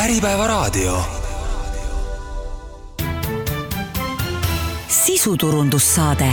Äripäevaraadio. 0.00 1.02
sisuturundussaade. 4.88 6.32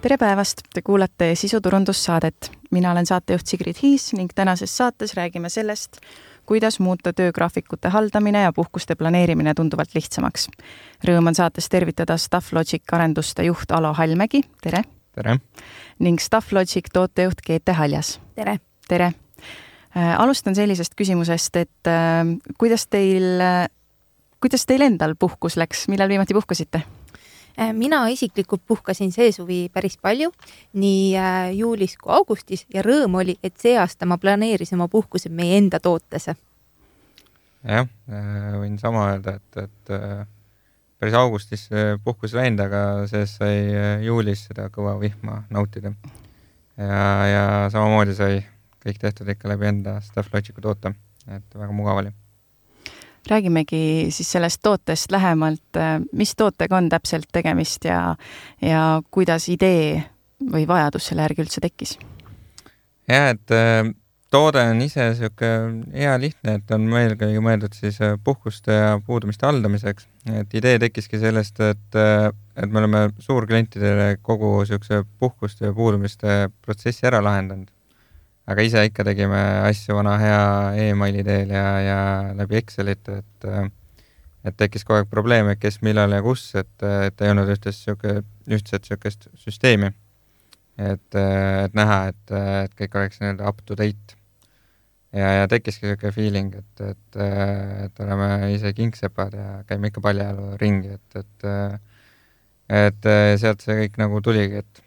tere 0.00 0.16
päevast, 0.16 0.60
te 0.74 0.82
kuulate 0.82 1.34
sisuturundussaadet. 1.34 2.52
mina 2.70 2.92
olen 2.92 3.06
saatejuht 3.06 3.46
Sigrid 3.46 3.74
Hiis 3.82 4.12
ning 4.12 4.30
tänases 4.34 4.76
saates 4.76 5.14
räägime 5.14 5.48
sellest, 5.48 5.96
kuidas 6.46 6.80
muuta 6.80 7.12
töögraafikute 7.12 7.88
haldamine 7.88 8.42
ja 8.42 8.52
puhkuste 8.52 8.94
planeerimine 8.94 9.54
tunduvalt 9.54 9.94
lihtsamaks. 9.94 10.48
Rõõm 11.08 11.26
on 11.26 11.34
saates 11.34 11.68
tervitada 11.68 12.16
Stafflogic 12.16 12.92
arenduste 12.92 13.42
juht 13.42 13.70
Alo 13.70 13.94
Hallmägi, 13.94 14.42
tere! 14.60 14.82
tere! 15.12 15.38
ning 15.98 16.20
Stafflogic 16.20 16.92
tootejuht 16.92 17.40
Geete 17.46 17.72
Haljas. 17.72 18.20
tere! 18.34 18.60
tere! 18.88 19.25
Alustan 19.96 20.54
sellisest 20.54 20.94
küsimusest, 20.96 21.56
et 21.56 21.88
äh, 21.88 22.22
kuidas 22.58 22.86
teil, 22.92 23.40
kuidas 24.42 24.66
teil 24.68 24.84
endal 24.84 25.16
puhkus 25.18 25.56
läks, 25.56 25.86
millal 25.92 26.12
viimati 26.12 26.36
puhkasite? 26.36 26.84
mina 27.72 28.02
isiklikult 28.12 28.60
puhkasin 28.68 29.08
see 29.14 29.30
suvi 29.32 29.70
päris 29.72 29.94
palju, 29.96 30.28
nii 30.76 31.14
juulis 31.56 31.94
kui 31.96 32.12
augustis 32.12 32.66
ja 32.68 32.82
rõõm 32.84 33.14
oli, 33.16 33.38
et 33.40 33.54
see 33.56 33.78
aasta 33.80 34.04
ma 34.04 34.18
planeerisin 34.20 34.76
oma 34.76 34.90
puhkuse 34.92 35.30
meie 35.32 35.56
enda 35.56 35.80
tootesse. 35.80 36.34
jah, 37.64 37.88
võin 38.60 38.76
sama 38.76 39.06
öelda, 39.14 39.38
et, 39.40 39.56
et 39.64 39.94
päris 41.00 41.16
augustis 41.16 41.64
puhkus 42.04 42.36
läinud, 42.36 42.60
aga 42.60 42.82
sellest 43.08 43.40
sai 43.40 43.64
juulis 44.04 44.44
seda 44.50 44.68
kõva 44.68 44.98
vihma 45.00 45.46
nautida. 45.48 45.94
ja, 46.76 47.08
ja 47.32 47.46
samamoodi 47.72 48.18
sai 48.20 48.42
kõik 48.86 49.02
tehtud 49.02 49.28
ikka 49.32 49.50
läbi 49.50 49.68
enda 49.70 49.98
Stafflogicu 50.04 50.62
toote, 50.62 50.94
et 51.26 51.58
väga 51.58 51.74
mugav 51.74 52.02
oli. 52.02 52.14
räägimegi 53.26 54.06
siis 54.14 54.28
sellest 54.32 54.60
tootest 54.62 55.10
lähemalt, 55.10 55.78
mis 56.12 56.34
tootega 56.36 56.76
on 56.76 56.88
täpselt 56.88 57.26
tegemist 57.32 57.84
ja, 57.84 58.14
ja 58.62 59.02
kuidas 59.10 59.48
idee 59.48 60.04
või 60.52 60.66
vajadus 60.68 61.10
selle 61.10 61.26
järgi 61.26 61.42
üldse 61.42 61.60
tekkis? 61.64 61.96
jah, 63.08 63.32
et 63.34 63.54
äh, 63.54 63.90
toode 64.30 64.62
on 64.70 64.82
ise 64.84 65.08
niisugune 65.10 65.90
hea 65.94 66.14
lihtne, 66.22 66.58
et 66.60 66.74
on 66.74 66.86
eelkõige 67.00 67.42
mõeldud 67.42 67.74
siis 67.74 67.98
puhkuste 68.24 68.74
ja 68.74 68.96
puudumiste 69.06 69.46
haldamiseks. 69.46 70.08
et 70.34 70.54
idee 70.54 70.78
tekkiski 70.82 71.18
sellest, 71.18 71.60
et, 71.60 71.98
et 72.56 72.70
me 72.70 72.82
oleme 72.82 73.08
suurklientidele 73.18 74.16
kogu 74.22 74.58
niisuguse 74.60 75.02
puhkuste 75.18 75.70
ja 75.70 75.72
puudumiste 75.74 76.44
protsessi 76.62 77.06
ära 77.10 77.22
lahendanud 77.24 77.70
aga 78.46 78.62
ise 78.66 78.84
ikka 78.88 79.04
tegime 79.06 79.40
asju 79.66 79.96
vana 79.98 80.16
hea 80.22 80.90
emaili 80.90 81.24
teel 81.26 81.50
ja, 81.50 81.66
ja 81.82 81.98
läbi 82.38 82.60
Excelite, 82.60 83.20
et 83.22 83.48
et 84.46 84.54
tekkis 84.54 84.84
kogu 84.86 85.00
aeg 85.00 85.08
probleem, 85.10 85.48
et 85.50 85.58
kes, 85.58 85.80
millal 85.82 86.12
ja 86.14 86.20
kus, 86.22 86.48
et, 86.58 86.74
et 86.82 87.22
ei 87.24 87.32
olnud 87.32 87.48
ühtest 87.50 87.82
sihuke, 87.82 88.20
ühtset 88.46 88.84
niisugust 88.86 89.26
süsteemi. 89.42 89.90
et, 90.78 91.16
et 91.16 91.74
näha, 91.74 91.98
et, 92.12 92.32
et 92.66 92.76
kõik 92.78 92.94
oleks 93.00 93.18
nii-öelda 93.22 93.48
up 93.48 93.64
to 93.66 93.74
date. 93.74 94.16
ja, 95.16 95.32
ja 95.40 95.48
tekkiski 95.50 95.88
niisugune 95.88 96.12
feeling, 96.14 96.54
et, 96.54 96.84
et, 96.92 97.20
et 97.88 98.00
oleme 98.06 98.52
ise 98.54 98.72
kingsepad 98.76 99.34
ja 99.34 99.50
käime 99.66 99.90
ikka 99.90 100.04
paljajalu 100.04 100.56
ringi, 100.62 100.94
et, 101.00 101.22
et 101.22 101.50
et 102.66 103.06
sealt 103.38 103.62
see 103.62 103.76
kõik 103.78 103.98
nagu 103.98 104.20
tuligi, 104.22 104.62
et 104.62 104.85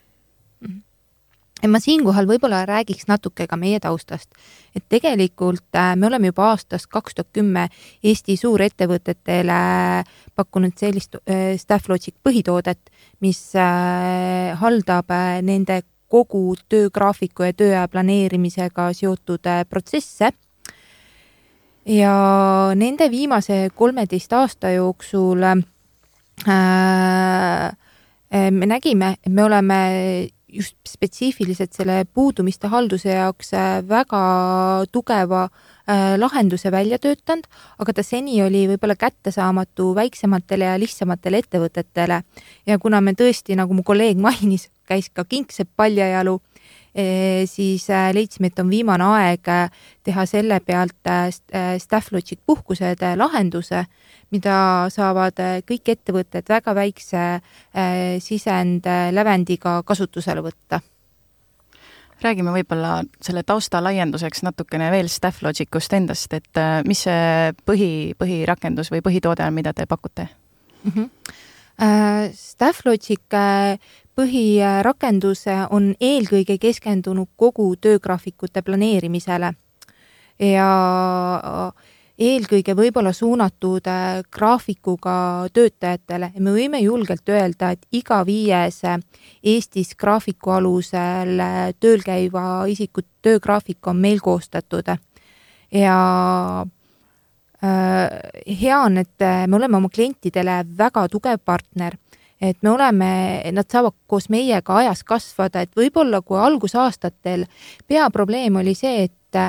ma 1.68 1.80
siinkohal 1.84 2.28
võib-olla 2.30 2.62
räägiks 2.68 3.10
natuke 3.10 3.48
ka 3.48 3.58
meie 3.60 3.80
taustast, 3.84 4.30
et 4.76 4.84
tegelikult 4.90 5.76
äh, 5.76 5.96
me 6.00 6.08
oleme 6.08 6.32
juba 6.32 6.52
aastast 6.54 6.88
kaks 6.88 7.18
tuhat 7.18 7.30
kümme 7.36 7.68
Eesti 8.04 8.38
suurettevõtetele 8.40 9.60
pakkunud 10.36 10.78
sellist 10.80 11.20
äh, 11.20 11.58
Stafflogic 11.60 12.16
põhitoodet, 12.24 12.92
mis 13.20 13.42
äh, 13.60 14.56
haldab 14.60 15.12
nende 15.44 15.82
kogu 16.10 16.56
töögraafiku 16.70 17.44
ja 17.50 17.54
tööaja 17.54 17.88
planeerimisega 17.88 18.94
seotud 18.98 19.46
protsesse. 19.70 20.32
ja 21.86 22.14
nende 22.76 23.10
viimase 23.12 23.70
kolmeteist 23.76 24.34
aasta 24.34 24.72
jooksul 24.72 25.44
äh, 25.44 25.64
me 28.52 28.66
nägime, 28.66 29.16
et 29.26 29.32
me 29.32 29.44
oleme 29.44 30.30
just 30.54 30.76
spetsiifiliselt 30.88 31.74
selle 31.74 32.04
puudumiste 32.14 32.70
halduse 32.72 33.14
jaoks 33.14 33.54
äh, 33.54 33.80
väga 33.88 34.22
tugeva 34.92 35.44
äh, 35.46 36.16
lahenduse 36.18 36.72
välja 36.72 37.00
töötanud, 37.00 37.48
aga 37.80 37.94
ta 37.94 38.04
seni 38.04 38.42
oli 38.44 38.66
võib-olla 38.72 38.98
kättesaamatu 39.00 39.94
väiksematele 39.98 40.72
ja 40.72 40.80
lihtsamatele 40.80 41.44
ettevõtetele. 41.44 42.22
ja 42.66 42.80
kuna 42.80 43.02
me 43.02 43.14
tõesti, 43.14 43.56
nagu 43.60 43.74
mu 43.74 43.84
kolleeg 43.84 44.18
mainis, 44.18 44.70
käis 44.90 45.10
ka 45.14 45.26
kingsepp 45.26 45.70
paljajalu, 45.78 46.40
siis 47.50 47.90
äh, 47.90 48.10
leidsime, 48.14 48.52
et 48.52 48.60
on 48.60 48.70
viimane 48.70 49.06
aeg 49.16 49.50
teha 50.04 50.26
selle 50.30 50.60
pealt 50.60 51.12
Stafflogic 51.80 52.40
puhkused 52.46 53.04
lahenduse 53.16 53.86
mida 54.34 54.56
saavad 54.94 55.42
kõik 55.66 55.90
ettevõtted 55.96 56.50
väga 56.50 56.76
väikse 56.78 57.24
sisendlävendiga 58.22 59.80
kasutusele 59.86 60.44
võtta 60.46 60.82
räägime 62.22 62.52
võib-olla 62.54 63.00
selle 63.24 63.44
tausta 63.48 63.82
laienduseks 63.84 64.44
natukene 64.44 64.90
veel 64.92 65.10
Stafflogicust 65.12 65.94
endast, 65.96 66.34
et 66.36 66.62
mis 66.88 67.06
see 67.08 67.54
põhi, 67.66 67.92
põhirakendus 68.20 68.92
või 68.94 69.04
põhitoode 69.06 69.46
on, 69.46 69.56
mida 69.56 69.74
te 69.74 69.88
pakute 69.90 70.28
mm? 70.84 70.92
-hmm. 70.92 71.10
Stafflogic 72.36 73.38
põhirakendus 74.20 75.46
on 75.72 75.94
eelkõige 76.02 76.58
keskendunud 76.60 77.30
kogu 77.40 77.72
töögraafikute 77.80 78.62
planeerimisele. 78.68 79.54
Ja 80.40 80.68
eelkõige 82.20 82.76
võib-olla 82.76 83.14
suunatud 83.16 83.88
äh, 83.88 84.20
graafikuga 84.32 85.48
töötajatele. 85.56 86.32
Ja 86.36 86.44
me 86.44 86.54
võime 86.56 86.82
julgelt 86.84 87.30
öelda, 87.32 87.72
et 87.76 87.86
iga 87.96 88.22
viies 88.28 88.82
äh, 88.88 89.00
Eestis 89.44 89.96
graafiku 90.00 90.58
alusel 90.58 91.40
äh, 91.40 91.62
tööl 91.80 92.04
käiva 92.04 92.66
isiku 92.68 93.06
töögraafik 93.24 93.88
on 93.88 94.04
meil 94.04 94.20
koostatud. 94.24 94.96
ja 95.72 95.96
hea 97.62 98.78
on, 98.80 98.98
et 98.98 99.26
me 99.48 99.56
oleme 99.56 99.78
oma 99.78 99.90
klientidele 99.92 100.64
väga 100.78 101.08
tugev 101.12 101.42
partner 101.46 101.98
et 102.42 102.58
me 102.64 102.72
oleme, 102.72 103.10
nad 103.52 103.68
saavad 103.72 103.96
koos 104.08 104.30
meiega 104.32 104.78
ajas 104.82 105.04
kasvada, 105.04 105.64
et 105.64 105.76
võib-olla 105.76 106.22
kui 106.22 106.40
algusaastatel 106.40 107.46
peaprobleem 107.88 108.62
oli 108.62 108.76
see, 108.78 109.10
et 109.10 109.42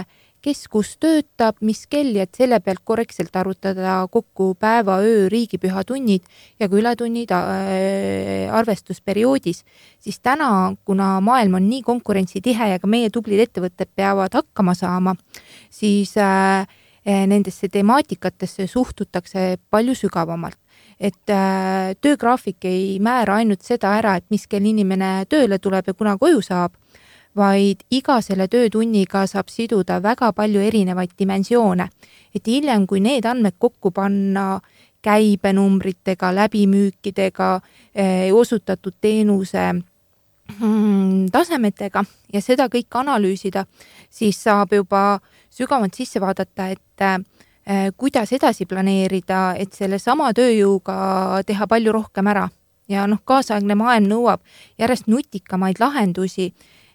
kes 0.44 0.62
kus 0.72 0.94
töötab, 1.00 1.58
mis 1.64 1.82
kell 1.90 2.16
ja 2.16 2.24
et 2.24 2.36
selle 2.36 2.58
pealt 2.64 2.80
korrektselt 2.84 3.34
arvutada 3.36 4.00
kokku 4.12 4.54
päeva, 4.60 4.98
öö, 5.04 5.28
riigipüha 5.32 5.84
tunnid 5.84 6.24
ja 6.60 6.68
ka 6.68 6.78
ületunnid 6.80 7.32
äh, 7.36 8.48
arvestusperioodis, 8.56 9.64
siis 10.00 10.20
täna, 10.24 10.72
kuna 10.84 11.18
maailm 11.24 11.58
on 11.60 11.68
nii 11.68 11.82
konkurentsitihe 11.84 12.70
ja 12.72 12.80
ka 12.80 12.88
meie 12.88 13.10
tublid 13.12 13.44
ettevõtted 13.44 13.92
peavad 13.96 14.38
hakkama 14.40 14.74
saama, 14.78 15.14
siis 15.70 16.16
äh, 16.16 16.64
nendesse 17.04 17.68
temaatikatesse 17.68 18.66
suhtutakse 18.68 19.58
palju 19.70 19.94
sügavamalt 19.96 20.58
et 21.00 21.32
äh, 21.32 21.94
töögraafik 22.00 22.64
ei 22.68 22.98
määra 23.00 23.38
ainult 23.40 23.64
seda 23.64 23.94
ära, 23.96 24.18
et 24.20 24.26
mis 24.30 24.46
kell 24.46 24.66
inimene 24.68 25.24
tööle 25.28 25.58
tuleb 25.58 25.88
ja 25.88 25.94
kuna 25.96 26.16
koju 26.20 26.42
saab, 26.44 26.74
vaid 27.36 27.84
iga 27.90 28.18
selle 28.20 28.48
töötunniga 28.50 29.24
saab 29.30 29.48
siduda 29.48 30.00
väga 30.02 30.32
palju 30.36 30.60
erinevaid 30.60 31.14
dimensioone. 31.18 31.88
et 32.34 32.46
hiljem, 32.46 32.86
kui 32.86 33.00
need 33.00 33.24
andmed 33.26 33.54
kokku 33.58 33.90
panna 33.90 34.60
käibenumbritega, 35.02 36.34
läbimüükidega 36.34 37.60
eh,, 37.94 38.32
osutatud 38.34 38.94
teenuse 39.00 39.72
mm, 39.72 41.30
tasemetega 41.32 42.04
ja 42.32 42.40
seda 42.40 42.68
kõike 42.68 43.00
analüüsida, 43.00 43.64
siis 44.10 44.42
saab 44.42 44.72
juba 44.72 45.20
sügavamalt 45.50 45.94
sisse 45.94 46.20
vaadata, 46.20 46.68
et 46.68 47.00
eh, 47.00 47.18
kuidas 47.96 48.32
edasi 48.32 48.64
planeerida, 48.66 49.54
et 49.60 49.76
sellesama 49.76 50.32
tööjõuga 50.34 51.42
teha 51.46 51.66
palju 51.70 51.92
rohkem 51.92 52.26
ära. 52.26 52.48
ja 52.88 53.06
noh, 53.06 53.20
kaasaegne 53.24 53.74
maailm 53.78 54.08
nõuab 54.10 54.40
järjest 54.78 55.06
nutikamaid 55.06 55.78
lahendusi 55.78 56.48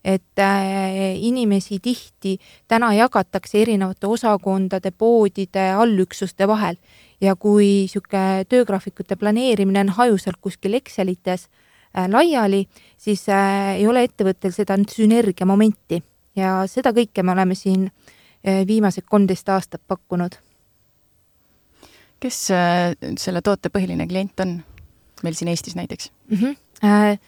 et 0.05 0.39
äh, 0.39 1.17
inimesi 1.17 1.79
tihti 1.81 2.37
täna 2.67 2.93
jagatakse 2.93 3.61
erinevate 3.61 4.07
osakondade, 4.07 4.91
poodide, 4.91 5.71
allüksuste 5.73 6.47
vahel. 6.47 6.77
Ja 7.21 7.35
kui 7.35 7.65
niisugune 7.65 8.45
töögraafikute 8.49 9.15
planeerimine 9.15 9.85
on 9.85 9.93
hajusalt 9.97 10.37
kuskil 10.41 10.77
Excelites 10.77 11.47
äh, 11.47 12.05
laiali, 12.11 12.65
siis 12.97 13.25
äh, 13.29 13.79
ei 13.79 13.87
ole 13.87 14.05
ettevõttel 14.05 14.53
seda 14.53 14.77
sünergia 14.91 15.47
momenti 15.49 16.03
ja 16.35 16.61
seda 16.69 16.93
kõike 16.93 17.23
me 17.23 17.33
oleme 17.33 17.55
siin 17.55 17.89
viimased 18.45 19.07
kolmteist 19.09 19.47
aastat 19.49 19.81
pakkunud 19.87 20.35
kes 22.25 22.39
selle 23.21 23.41
toote 23.45 23.69
põhiline 23.73 24.07
klient 24.09 24.41
on 24.41 24.57
meil 25.23 25.37
siin 25.37 25.51
Eestis 25.51 25.75
näiteks 25.77 26.11
mm? 26.31 26.37
-hmm. 26.37 27.19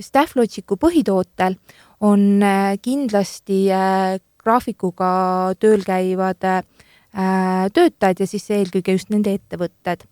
Stafflogicu 0.00 0.76
põhitootel 0.80 1.58
on 2.00 2.40
kindlasti 2.82 3.60
graafikuga 4.42 5.10
tööl 5.60 5.84
käivad 5.84 6.42
töötajad 7.72 8.20
ja 8.20 8.26
siis 8.26 8.50
eelkõige 8.50 8.96
just 8.96 9.10
nende 9.10 9.32
ettevõtted. 9.38 10.04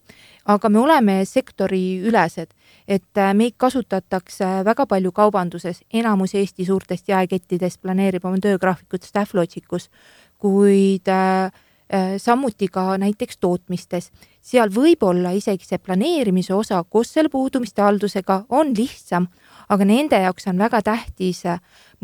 aga 0.45 0.69
me 0.69 0.79
oleme 0.79 1.25
sektoriülesed 1.25 2.55
et 2.89 3.19
äh, 3.19 3.33
meid 3.37 3.57
kasutatakse 3.61 4.47
väga 4.67 4.87
palju 4.89 5.13
kaubanduses, 5.17 5.83
enamus 5.93 6.35
Eesti 6.37 6.67
suurtest 6.69 7.09
jaekettidest 7.09 7.81
planeerib 7.83 8.25
oma 8.29 8.41
töögraafikut 8.43 9.07
Stafflogicus, 9.09 9.89
kuid 10.41 11.09
äh, 11.09 11.47
äh, 11.47 11.63
samuti 12.19 12.69
ka 12.69 12.99
näiteks 12.99 13.37
tootmistes. 13.41 14.11
seal 14.41 14.69
võib 14.69 15.03
olla 15.03 15.31
isegi 15.33 15.65
see 15.65 15.79
planeerimise 15.79 16.55
osa 16.55 16.83
koos 16.85 17.13
selle 17.13 17.29
puudumiste 17.29 17.83
haldusega 17.83 18.45
on 18.49 18.73
lihtsam, 18.77 19.27
aga 19.69 19.85
nende 19.85 20.21
jaoks 20.21 20.49
on 20.49 20.59
väga 20.59 20.83
tähtis 20.83 21.45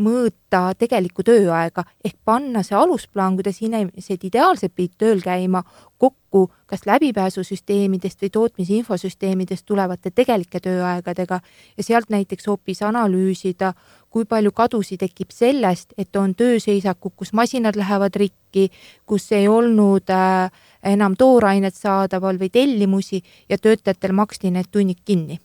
mõõta 0.01 0.71
tegelikku 0.79 1.25
tööaega 1.27 1.85
ehk 2.05 2.17
panna 2.25 2.63
see 2.63 2.77
alusplaan, 2.77 3.37
kuidas 3.37 3.61
inimesed 3.63 4.25
ideaalselt 4.25 4.75
pidid 4.75 4.97
tööl 4.99 5.21
käima, 5.25 5.63
kokku 5.99 6.49
kas 6.71 6.87
läbipääsusüsteemidest 6.87 8.23
või 8.23 8.33
tootmisinfosüsteemidest 8.37 9.67
tulevate 9.67 10.11
tegelike 10.11 10.61
tööaegadega 10.65 11.41
ja 11.77 11.85
sealt 11.85 12.11
näiteks 12.11 12.47
hoopis 12.47 12.83
analüüsida, 12.87 13.75
kui 14.11 14.25
palju 14.27 14.51
kadusid 14.53 15.01
tekib 15.05 15.31
sellest, 15.31 15.95
et 15.99 16.17
on 16.17 16.35
tööseisakud, 16.35 17.15
kus 17.17 17.33
masinad 17.33 17.79
lähevad 17.79 18.17
rikki, 18.19 18.71
kus 19.07 19.31
ei 19.33 19.47
olnud 19.49 20.11
äh, 20.11 20.51
enam 20.83 21.15
toorainet 21.17 21.77
saadaval 21.77 22.41
või 22.41 22.51
tellimusi 22.51 23.23
ja 23.49 23.59
töötajatel 23.59 24.17
maksti 24.17 24.51
need 24.51 24.73
tunnid 24.73 25.05
kinni. 25.05 25.39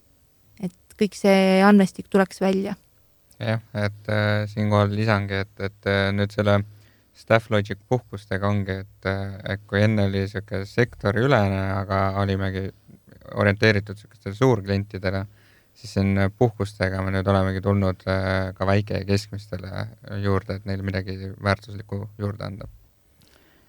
et 0.61 0.73
kõik 0.97 1.13
see 1.13 1.61
andmestik 1.61 2.09
tuleks 2.09 2.41
välja 2.41 2.75
jah, 3.39 3.61
et 3.73 4.09
äh, 4.09 4.45
siinkohal 4.51 4.93
lisangi, 4.95 5.41
et, 5.43 5.53
et 5.59 5.89
äh, 5.89 6.09
nüüd 6.15 6.33
selle 6.35 6.59
Stafflogic 7.15 7.79
puhkustega 7.89 8.47
ongi, 8.47 8.79
et, 8.83 9.07
äh, 9.09 9.35
et 9.53 9.63
kui 9.67 9.81
enne 9.83 10.07
oli 10.09 10.25
niisugune 10.25 10.67
sektoriülene, 10.69 11.61
aga 11.79 12.01
olimegi 12.21 12.67
orienteeritud 13.35 13.97
niisugustele 13.97 14.37
suurklientidele, 14.37 15.25
siis 15.75 15.93
siin 15.97 16.17
puhkustega 16.39 17.01
me 17.03 17.13
nüüd 17.15 17.27
olemegi 17.27 17.61
tulnud 17.61 18.07
äh, 18.07 18.53
ka 18.57 18.67
väike- 18.67 19.01
ja 19.01 19.05
keskmistele 19.05 19.87
juurde, 20.23 20.59
et 20.59 20.65
neile 20.65 20.83
midagi 20.87 21.31
väärtuslikku 21.43 22.01
juurde 22.17 22.45
anda. 22.47 22.67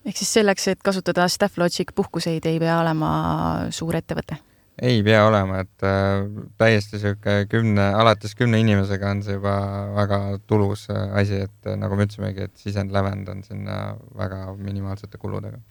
ehk 0.06 0.16
siis 0.16 0.32
selleks, 0.38 0.68
et 0.68 0.82
kasutada 0.82 1.28
Stafflogic 1.28 1.94
puhkuseid, 1.94 2.46
ei 2.46 2.60
pea 2.62 2.80
olema 2.80 3.10
suur 3.70 3.98
ettevõte? 3.98 4.38
ei 4.82 5.02
pea 5.02 5.22
olema, 5.26 5.62
et 5.64 5.86
äh, 5.88 6.26
täiesti 6.60 7.00
sihuke 7.00 7.46
kümne, 7.50 7.88
alates 7.96 8.34
kümne 8.36 8.60
inimesega 8.60 9.14
on 9.14 9.22
see 9.24 9.38
juba 9.38 9.56
väga 9.96 10.20
tulus 10.46 10.86
äh, 10.92 11.06
asi, 11.22 11.40
et 11.48 11.70
äh, 11.70 11.78
nagu 11.80 11.96
me 11.96 12.04
ütlesimegi, 12.08 12.50
et 12.50 12.60
sisendlävend 12.60 13.32
on 13.32 13.42
sinna 13.46 13.96
väga 14.18 14.52
minimaalsete 14.58 15.18
kuludega 15.18 15.62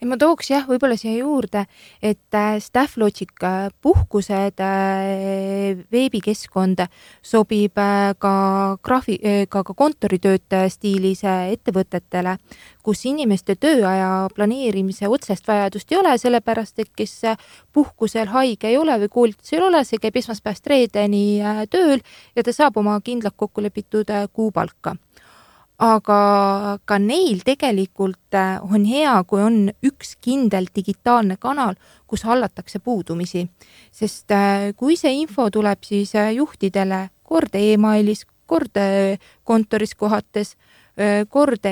ja 0.00 0.08
ma 0.08 0.16
tooks 0.20 0.50
jah, 0.50 0.64
võib-olla 0.68 0.96
siia 0.98 1.18
juurde, 1.18 1.64
et 2.02 2.36
äh, 2.36 2.56
Stafflogic 2.62 3.44
äh, 3.44 3.68
puhkused 3.84 4.62
äh, 4.64 5.82
veebikeskkond 5.92 6.86
sobib 7.22 7.76
ka 8.18 8.32
graafi-, 8.86 9.20
ka, 9.48 9.62
ka 9.66 9.76
kontoritöötaja 9.76 10.70
stiilis 10.72 11.22
ettevõtetele, 11.24 12.36
kus 12.84 13.04
inimeste 13.08 13.56
tööaja 13.60 14.28
planeerimise 14.34 15.08
otsest 15.08 15.48
vajadust 15.48 15.92
ei 15.92 16.00
ole, 16.00 16.16
sellepärast 16.18 16.80
et 16.80 16.90
kes 16.96 17.14
puhkusel 17.72 18.32
haige 18.32 18.70
ei 18.70 18.78
ole 18.80 18.96
või 19.04 19.12
koolitusel 19.12 19.60
ei 19.60 19.66
ole, 19.68 19.84
see 19.84 20.00
käib 20.00 20.16
esmaspäevast 20.22 20.66
reedeni 20.70 21.24
tööl 21.70 22.00
ja 22.36 22.44
ta 22.46 22.56
saab 22.56 22.80
oma 22.80 22.96
kindlalt 23.04 23.36
kokku 23.36 23.62
lepitud 23.64 24.08
kuupalka 24.32 24.96
aga 25.80 26.78
ka 26.84 26.98
neil 27.00 27.40
tegelikult 27.44 28.36
äh, 28.36 28.58
on 28.60 28.84
hea, 28.84 29.14
kui 29.24 29.40
on 29.40 29.70
üks 29.86 30.14
kindel 30.20 30.68
digitaalne 30.76 31.38
kanal, 31.40 31.78
kus 32.06 32.24
hallatakse 32.28 32.82
puudumisi. 32.84 33.48
sest 33.92 34.30
äh, 34.30 34.74
kui 34.76 34.96
see 34.96 35.14
info 35.22 35.48
tuleb 35.50 35.80
siis 35.84 36.14
äh, 36.14 36.34
juhtidele 36.36 37.08
kord 37.24 37.56
emailis, 37.56 38.26
kord 38.46 38.76
kontoris 39.44 39.94
kohates, 39.94 40.56
kord 41.30 41.62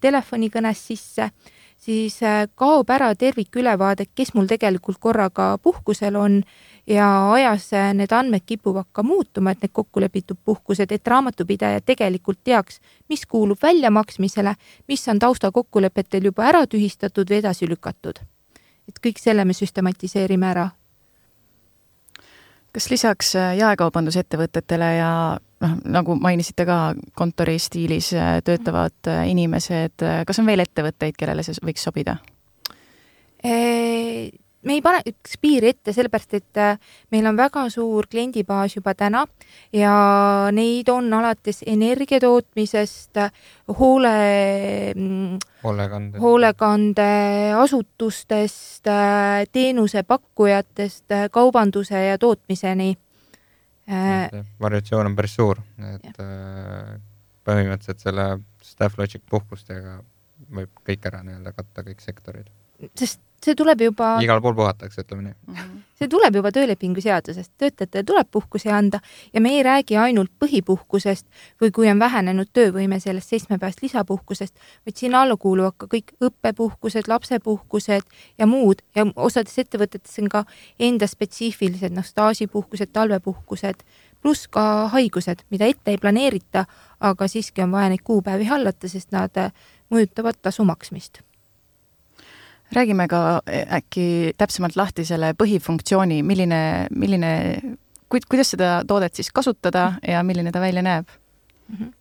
telefonikõnes 0.00 0.78
sisse, 0.78 1.26
siis 1.74 2.20
kaob 2.54 2.92
ära 2.94 3.08
tervikülevaade, 3.18 4.06
kes 4.14 4.30
mul 4.38 4.46
tegelikult 4.46 5.00
korraga 5.02 5.56
puhkusel 5.58 6.14
on 6.16 6.38
ja 6.86 7.32
ajas 7.32 7.70
need 7.94 8.12
andmed 8.12 8.44
kipuvad 8.46 8.84
ka 8.92 9.02
muutuma, 9.02 9.50
et 9.50 9.62
need 9.62 9.72
kokkulepitud 9.72 10.38
puhkused, 10.44 10.92
et 10.92 11.06
raamatupidaja 11.06 11.80
tegelikult 11.80 12.38
teaks, 12.44 12.80
mis 13.08 13.26
kuulub 13.26 13.58
väljamaksmisele, 13.62 14.54
mis 14.88 15.08
on 15.08 15.18
taustakokkulepetel 15.18 16.30
juba 16.30 16.46
ära 16.46 16.66
tühistatud 16.66 17.30
või 17.30 17.42
edasi 17.42 17.68
lükatud. 17.68 18.18
et 18.88 18.98
kõik 19.02 19.18
selle 19.18 19.44
me 19.44 19.52
süstematiseerime 19.52 20.46
ära. 20.46 20.70
kas 22.72 22.90
lisaks 22.90 23.34
jaekaubandusettevõtetele 23.34 24.94
ja 24.96 25.38
noh, 25.60 25.76
nagu 25.84 26.14
mainisite 26.14 26.66
ka 26.66 26.94
kontori 27.14 27.58
stiilis 27.58 28.12
töötavad 28.44 29.10
inimesed, 29.26 30.04
kas 30.26 30.38
on 30.38 30.46
veel 30.46 30.60
ettevõtteid, 30.60 31.16
kellele 31.16 31.42
see 31.42 31.54
võiks 31.64 31.82
sobida? 31.82 32.18
Me 34.66 34.74
ei 34.76 34.82
paneks 34.82 35.36
piiri 35.40 35.68
ette, 35.72 35.92
sellepärast 35.94 36.34
et 36.38 36.58
äh, 36.60 36.78
meil 37.14 37.26
on 37.30 37.36
väga 37.38 37.62
suur 37.72 38.06
kliendibaas 38.10 38.74
juba 38.76 38.92
täna 38.98 39.22
ja 39.74 39.92
neid 40.54 40.88
on 40.92 41.14
alates 41.14 41.62
energia 41.66 42.20
tootmisest, 42.22 43.16
hoole, 43.78 44.12
mm, 44.94 45.38
hoolekande, 45.62 46.18
hoolekandeasutustest, 46.22 48.86
äh, 48.90 49.46
teenusepakkujatest, 49.52 51.10
äh, 51.12 51.30
kaubanduse 51.30 52.06
ja 52.10 52.18
tootmiseni. 52.18 52.96
variatsioon 54.60 55.06
on 55.06 55.14
päris 55.14 55.34
suur, 55.38 55.58
et 55.78 56.18
põhimõtteliselt 57.46 58.00
selle 58.02 58.24
Stafflogic 58.66 59.22
puhkustega 59.30 60.02
võib 60.58 60.72
kõik 60.88 61.06
ära 61.06 61.20
nii-öelda 61.22 61.52
katta, 61.54 61.84
kõik 61.86 62.02
sektorid. 62.02 62.50
sest 62.98 63.20
see 63.44 63.54
tuleb 63.54 63.80
juba. 63.80 64.16
igal 64.22 64.40
pool 64.42 64.54
puhatakse, 64.54 65.02
ütleme 65.02 65.22
nii. 65.22 65.34
-hmm. 65.48 65.82
see 65.98 66.08
tuleb 66.08 66.34
juba 66.34 66.52
töölepingu 66.52 67.00
seadusest, 67.00 67.52
töötajatele 67.58 68.04
tuleb 68.04 68.28
puhkusi 68.30 68.70
anda 68.70 69.00
ja 69.32 69.40
me 69.40 69.50
ei 69.56 69.62
räägi 69.62 69.96
ainult 69.96 70.30
põhipuhkusest 70.44 71.26
või 71.62 71.70
kui 71.70 71.90
on 71.90 71.98
vähenenud 71.98 72.48
töövõime 72.52 73.00
sellest 73.00 73.28
seitsmepäevast 73.28 73.82
lisapuhkusest, 73.82 74.54
vaid 74.86 74.96
sinna 74.96 75.22
alla 75.22 75.36
kuuluvad 75.36 75.76
ka 75.76 75.86
kõik 75.94 76.14
õppepuhkused, 76.20 77.08
lapsepuhkused 77.08 78.02
ja 78.38 78.46
muud 78.46 78.82
ja 78.94 79.06
osades 79.16 79.58
ettevõtetes 79.58 80.18
on 80.22 80.28
ka 80.28 80.44
enda 80.78 81.06
spetsiifilised, 81.06 81.92
noh, 81.92 82.04
staažipuhkused, 82.04 82.92
talvepuhkused, 82.92 83.84
pluss 84.22 84.48
ka 84.48 84.88
haigused, 84.88 85.44
mida 85.50 85.66
ette 85.66 85.90
ei 85.90 85.98
planeerita, 85.98 86.64
aga 87.00 87.28
siiski 87.28 87.62
on 87.62 87.72
vaja 87.72 87.88
neid 87.88 88.02
kuupäevi 88.04 88.44
hallata, 88.44 88.88
sest 88.88 89.12
nad 89.12 89.30
mõjutavad 89.90 90.40
tasu 90.42 90.64
maksmist 90.64 91.25
räägime 92.74 93.08
ka 93.08 93.40
eh, 93.46 93.66
äkki 93.78 94.34
täpsemalt 94.38 94.76
lahti 94.76 95.04
selle 95.04 95.34
põhifunktsiooni, 95.38 96.22
milline, 96.26 96.88
milline, 96.90 97.32
kuidas 98.08 98.54
seda 98.54 98.80
toodet 98.88 99.14
siis 99.14 99.30
kasutada 99.32 99.92
ja 100.06 100.22
milline 100.22 100.52
ta 100.52 100.60
välja 100.60 100.82
näeb 100.82 101.06
mm? 101.68 101.76
-hmm. 101.76 101.92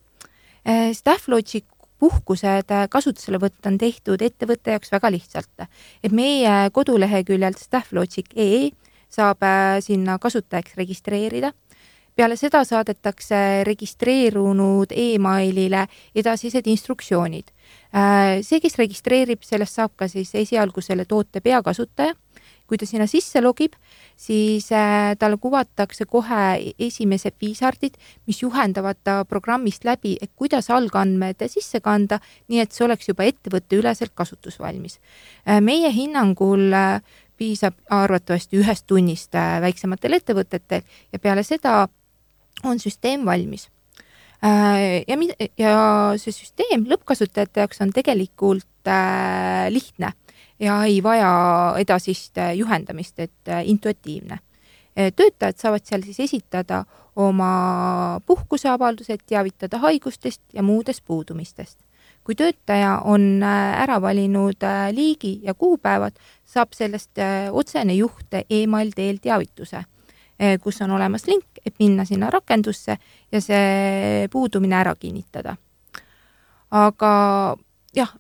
Stafflogic 0.94 1.66
puhkused 2.00 2.72
äh, 2.72 2.88
kasutuselevõtt 2.92 3.68
on 3.70 3.78
tehtud 3.82 4.22
ettevõtte 4.26 4.76
jaoks 4.76 4.92
väga 4.94 5.12
lihtsalt, 5.16 5.68
et 6.04 6.16
meie 6.16 6.56
koduleheküljel 6.76 7.56
stafflogic.ee 7.60 8.72
saab 9.16 9.44
äh, 9.46 9.78
sinna 9.86 10.18
kasutajaks 10.20 10.76
registreerida 10.80 11.54
peale 12.16 12.38
seda 12.40 12.64
saadetakse 12.64 13.64
registreerunud 13.68 14.94
emailile 14.96 15.86
edasised 16.16 16.68
instruktsioonid. 16.72 17.52
Äh, 17.96 18.42
see, 18.46 18.62
kes 18.64 18.78
registreerib, 18.80 19.44
sellest 19.44 19.80
saab 19.80 19.96
ka 20.00 20.08
siis 20.12 20.32
esialgu 20.36 20.84
selle 20.84 21.06
toote 21.06 21.44
peakasutaja. 21.44 22.16
kui 22.66 22.80
ta 22.82 22.86
sinna 22.90 23.06
sisse 23.06 23.44
logib, 23.46 23.76
siis 24.18 24.72
äh, 24.74 25.12
talle 25.22 25.38
kuvatakse 25.38 26.08
kohe 26.10 26.74
esimesed 26.82 27.36
viisardid, 27.42 27.94
mis 28.26 28.40
juhendavad 28.42 28.98
ta 29.04 29.20
programmist 29.30 29.86
läbi, 29.86 30.16
et 30.22 30.32
kuidas 30.36 30.72
algandmed 30.74 31.46
sisse 31.46 31.78
kanda, 31.86 32.18
nii 32.50 32.64
et 32.64 32.74
see 32.74 32.88
oleks 32.88 33.12
juba 33.12 33.28
ettevõtteüleselt 33.30 34.16
kasutusvalmis. 34.18 34.98
Äh, 35.46 35.62
meie 35.62 35.94
hinnangul 35.94 36.74
piisab 37.38 37.78
arvatavasti 37.86 38.58
ühest 38.58 38.88
tunnist 38.90 39.38
väiksematel 39.62 40.18
ettevõtetel 40.18 40.82
ja 41.14 41.22
peale 41.22 41.44
seda 41.46 41.84
on 42.66 42.80
süsteem 42.80 43.26
valmis. 43.26 43.70
Äh, 44.46 45.04
ja, 45.08 45.18
ja 45.58 45.76
see 46.22 46.34
süsteem 46.36 46.86
lõppkasutajate 46.90 47.64
jaoks 47.64 47.82
on 47.82 47.94
tegelikult 47.96 48.90
äh, 48.92 49.68
lihtne, 49.74 50.12
ja 50.60 50.82
ei 50.88 51.02
vaja 51.04 51.32
edasist 51.82 52.38
juhendamist, 52.56 53.20
et 53.20 53.56
intuitiivne. 53.64 54.40
töötajad 54.96 55.58
saavad 55.60 55.84
seal 55.84 56.04
siis 56.08 56.20
esitada 56.24 56.86
oma 57.16 58.22
puhkuseavaldused, 58.26 59.26
teavitada 59.28 59.82
haigustest 59.84 60.42
ja 60.54 60.64
muudest 60.64 61.04
puudumistest. 61.06 61.80
kui 62.24 62.36
töötaja 62.36 63.02
on 63.04 63.44
ära 63.44 64.00
valinud 64.02 64.64
liigi 64.92 65.40
ja 65.44 65.54
kuupäevad, 65.54 66.16
saab 66.46 66.72
sellest 66.74 67.20
otsene 67.52 67.94
juht 67.94 68.40
email 68.50 68.92
teel 68.96 69.20
teavituse 69.22 69.84
kus 70.64 70.82
on 70.84 70.92
olemas 70.92 71.28
link, 71.30 71.46
et 71.66 71.76
minna 71.80 72.04
sinna 72.06 72.28
rakendusse 72.30 72.98
ja 73.32 73.40
see 73.42 74.28
puudumine 74.32 74.76
ära 74.76 74.92
kinnitada. 75.00 75.56
aga 76.76 77.12
jah, 77.96 78.12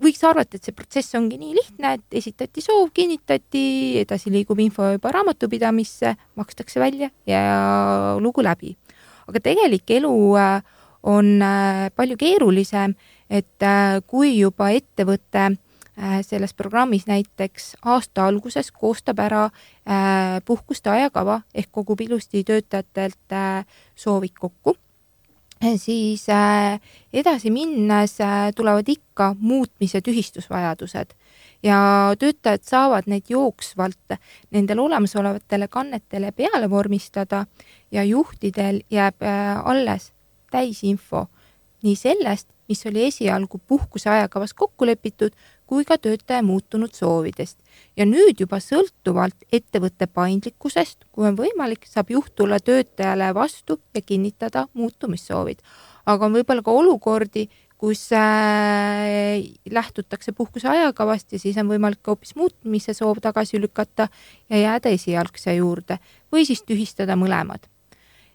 võiks 0.00 0.22
arvata, 0.24 0.56
et 0.56 0.66
see 0.66 0.76
protsess 0.76 1.16
ongi 1.18 1.38
nii 1.40 1.54
lihtne, 1.56 1.94
et 1.98 2.18
esitati 2.20 2.62
soov, 2.64 2.90
kinnitati, 2.96 3.64
edasi 4.02 4.32
liigub 4.32 4.60
info 4.62 4.88
juba 4.94 5.12
raamatupidamisse, 5.16 6.14
makstakse 6.40 6.80
välja 6.80 7.10
ja 7.28 7.40
lugu 8.20 8.44
läbi. 8.44 8.76
aga 9.30 9.40
tegelik 9.40 9.90
elu 9.90 10.12
äh, 10.36 10.62
on 11.02 11.42
äh, 11.42 11.90
palju 11.94 12.16
keerulisem, 12.16 12.96
et 13.30 13.62
äh, 13.62 14.00
kui 14.06 14.38
juba 14.38 14.70
ettevõte 14.74 15.52
selles 16.22 16.54
programmis 16.54 17.06
näiteks 17.06 17.76
aasta 17.84 18.26
alguses 18.26 18.70
koostab 18.72 19.18
ära 19.18 19.44
äh, 19.44 20.38
puhkuste 20.44 20.90
ajakava 20.90 21.40
ehk 21.54 21.68
kogub 21.72 22.00
ilusti 22.00 22.44
töötajatelt 22.44 23.32
äh, 23.32 23.66
soovid 23.94 24.38
kokku, 24.40 24.76
siis 25.76 26.24
edasi 27.12 27.50
minnes 27.50 28.16
tulevad 28.56 28.88
ikka 28.88 29.34
muutmis- 29.40 29.94
ja 29.94 30.00
tühistusvajadused 30.00 31.12
ja 31.62 31.80
töötajad 32.18 32.64
saavad 32.64 33.04
neid 33.06 33.28
jooksvalt 33.28 34.16
nendele 34.50 34.80
olemasolevatele 34.80 35.68
kannetele 35.68 36.32
peale 36.32 36.70
vormistada 36.70 37.44
ja 37.90 38.04
juhtidel 38.04 38.80
jääb 38.90 39.20
alles 39.64 40.12
täisinfo 40.50 41.26
nii 41.82 41.96
sellest, 41.96 42.48
mis 42.68 42.86
oli 42.86 43.04
esialgu 43.04 43.60
puhkuse 43.66 44.10
ajakavas 44.10 44.54
kokku 44.54 44.86
lepitud, 44.86 45.32
kui 45.70 45.86
ka 45.86 45.98
töötaja 46.02 46.42
muutunud 46.42 46.90
soovidest. 46.98 47.58
ja 47.96 48.04
nüüd 48.06 48.40
juba 48.42 48.58
sõltuvalt 48.58 49.46
ettevõtte 49.52 50.08
paindlikkusest, 50.10 51.06
kui 51.12 51.28
on 51.28 51.36
võimalik, 51.38 51.86
saab 51.86 52.10
juht 52.10 52.34
tulla 52.34 52.58
töötajale 52.58 53.30
vastu 53.34 53.78
ja 53.94 54.02
kinnitada 54.02 54.66
muutumissoovid. 54.74 55.62
aga 56.06 56.26
on 56.26 56.34
võib-olla 56.34 56.62
ka 56.66 56.74
olukordi, 56.74 57.46
kus 57.78 58.02
äh, 58.12 59.46
lähtutakse 59.70 60.32
puhkuse 60.32 60.68
ajakavast 60.68 61.32
ja 61.32 61.38
siis 61.38 61.56
on 61.62 61.70
võimalik 61.70 62.02
hoopis 62.06 62.34
muutmise 62.36 62.92
soov 62.94 63.22
tagasi 63.22 63.60
lükata 63.60 64.08
ja 64.50 64.64
jääda 64.66 64.90
esialgse 64.92 65.54
juurde 65.54 66.00
või 66.34 66.44
siis 66.50 66.66
tühistada 66.66 67.16
mõlemad. 67.16 67.70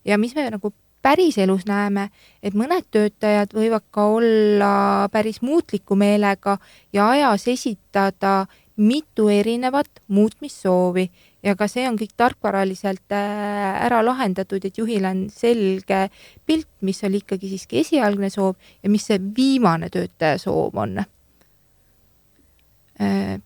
ja 0.05 0.17
mis 0.17 0.35
me 0.35 0.49
nagu 0.49 0.71
päriselus 1.05 1.67
näeme, 1.69 2.09
et 2.41 2.55
mõned 2.57 2.87
töötajad 2.93 3.53
võivad 3.53 3.85
ka 3.93 4.07
olla 4.15 4.73
päris 5.13 5.41
muutliku 5.45 5.97
meelega 5.99 6.57
ja 6.93 7.09
ajas 7.13 7.47
esitada 7.51 8.45
mitu 8.75 9.29
erinevat 9.29 10.01
muutmissoovi 10.07 11.05
ja 11.45 11.53
ka 11.55 11.67
see 11.71 11.85
on 11.87 11.99
kõik 11.99 12.15
tarkvaraliselt 12.17 13.13
äh, 13.13 13.85
ära 13.85 14.01
lahendatud, 14.05 14.65
et 14.65 14.77
juhil 14.81 15.05
on 15.05 15.25
selge 15.31 16.07
pilt, 16.45 16.71
mis 16.81 17.03
oli 17.05 17.21
ikkagi 17.21 17.53
siiski 17.53 17.83
esialgne 17.83 18.31
soov 18.33 18.55
ja 18.81 18.89
mis 18.91 19.05
see 19.05 19.21
viimane 19.37 19.91
töötaja 19.93 20.41
soov 20.41 20.81
on. 20.81 20.99
Äh, 22.99 23.37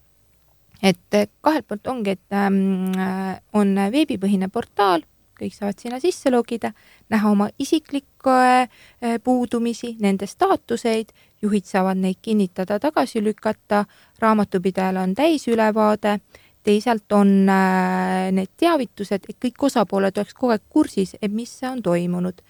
et 0.79 1.21
kahelt 1.43 1.67
poolt 1.67 1.91
ongi, 1.91 2.15
et 2.15 2.39
ähm, 2.39 2.95
on 3.51 3.75
veebipõhine 3.91 4.47
portaal 4.47 5.03
kõik 5.39 5.55
saavad 5.55 5.79
sinna 5.79 5.99
sisse 6.03 6.31
logida, 6.33 6.73
näha 7.09 7.29
oma 7.29 7.49
isiklikke 7.59 8.35
eh, 8.61 9.19
puudumisi, 9.23 9.95
nende 9.99 10.27
staatuseid, 10.27 11.13
juhid 11.41 11.65
saavad 11.65 11.97
neid 11.97 12.19
kinnitada, 12.21 12.79
tagasi 12.79 13.23
lükata, 13.23 13.85
raamatupidajal 14.19 15.01
on 15.03 15.15
täisülevaade, 15.15 16.19
teisalt 16.63 17.11
on 17.11 17.33
eh, 17.49 18.31
need 18.35 18.53
teavitused, 18.57 19.29
et 19.29 19.37
kõik 19.45 19.69
osapooled 19.71 20.17
oleks 20.17 20.37
kogu 20.37 20.55
aeg 20.55 20.65
kursis, 20.69 21.15
et 21.21 21.31
mis 21.31 21.59
on 21.63 21.83
toimunud. 21.83 22.41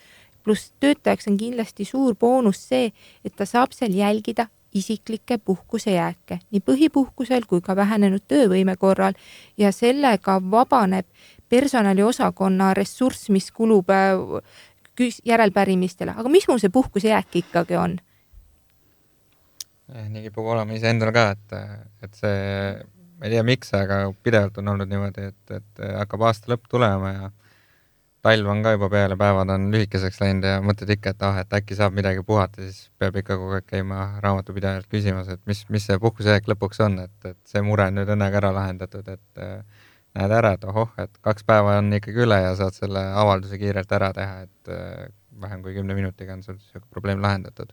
pluss 0.43 0.71
töötajaks 0.79 1.27
on 1.27 1.35
kindlasti 1.37 1.85
suur 1.85 2.15
boonus 2.15 2.61
see, 2.69 2.93
et 3.25 3.35
ta 3.35 3.45
saab 3.45 3.73
seal 3.75 3.93
jälgida 3.93 4.47
isiklikke 4.73 5.37
puhkusejääke 5.37 6.39
nii 6.51 6.61
põhipuhkusel 6.65 7.45
kui 7.49 7.61
ka 7.61 7.75
vähenenud 7.75 8.23
töövõime 8.27 8.75
korral. 8.77 9.13
Ja 9.57 9.71
sellega 9.71 10.39
vabaneb 10.51 11.05
personaliosakonna 11.49 12.73
ressurss, 12.77 13.29
mis 13.33 13.51
kulub 13.55 13.89
äh, 13.93 14.13
järelpärimistele, 15.25 16.13
aga 16.17 16.29
mis 16.29 16.47
mul 16.49 16.61
see 16.61 16.71
puhkusejääk 16.73 17.41
ikkagi 17.43 17.77
on? 17.79 17.97
nii 19.89 20.27
kipub 20.27 20.45
olema 20.45 20.75
iseendal 20.77 21.09
ka, 21.15 21.23
et, 21.33 21.53
et 22.05 22.17
see, 22.17 22.33
ma 23.17 23.25
ei 23.25 23.33
tea, 23.33 23.43
miks, 23.45 23.71
aga 23.73 24.03
pidevalt 24.23 24.59
on 24.61 24.75
olnud 24.75 24.89
niimoodi, 24.91 25.31
et, 25.31 25.53
et 25.55 25.85
hakkab 25.97 26.27
aasta 26.27 26.51
lõpp 26.51 26.67
tulema 26.69 27.13
ja 27.15 27.29
talv 28.21 28.51
on 28.51 28.61
ka 28.63 28.75
juba 28.75 28.89
peale, 28.91 29.17
päevad 29.17 29.49
on 29.55 29.69
lühikeseks 29.73 30.19
läinud 30.21 30.45
ja 30.45 30.59
mõtled 30.61 30.93
ikka, 30.93 31.15
et 31.15 31.25
ah, 31.25 31.39
et 31.41 31.57
äkki 31.57 31.77
saab 31.79 31.95
midagi 31.97 32.23
puhata, 32.27 32.61
siis 32.61 32.89
peab 32.99 33.17
ikka 33.17 33.39
kogu 33.39 33.57
aeg 33.57 33.67
käima 33.69 34.05
raamatupidajalt 34.23 34.89
küsimas, 34.91 35.31
et 35.33 35.41
mis, 35.49 35.63
mis 35.73 35.89
see 35.89 35.99
puhkusejääk 36.03 36.49
lõpuks 36.53 36.83
on, 36.85 36.99
et, 37.05 37.31
et 37.31 37.39
see 37.49 37.63
mure 37.65 37.87
on 37.89 37.97
nüüd 37.97 38.11
õnnega 38.15 38.41
ära 38.43 38.51
lahendatud, 38.55 39.07
et 39.09 39.43
näed 40.17 40.33
ära, 40.33 40.53
et 40.57 40.63
ohoh, 40.67 40.89
et 41.01 41.19
kaks 41.25 41.45
päeva 41.47 41.77
on 41.79 41.91
ikkagi 41.97 42.23
üle 42.25 42.39
ja 42.41 42.55
saad 42.57 42.77
selle 42.77 43.03
avalduse 43.21 43.59
kiirelt 43.61 43.91
ära 43.95 44.11
teha, 44.15 44.47
et 44.47 44.71
äh, 44.73 45.11
vähem 45.41 45.61
kui 45.65 45.75
kümne 45.75 45.95
minutiga 45.97 46.33
on 46.35 46.43
sul 46.43 46.57
niisugune 46.57 46.89
probleem 46.93 47.21
lahendatud. 47.23 47.71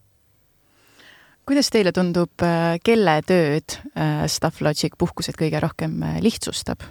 kuidas 1.47 1.71
teile 1.71 1.93
tundub, 1.97 2.35
äh, 2.43 2.77
kelle 2.85 3.21
tööd 3.27 3.79
äh, 3.95 4.27
Stafflogic 4.29 4.99
puhkused 4.99 5.39
kõige 5.39 5.61
rohkem 5.63 5.99
lihtsustab 6.21 6.85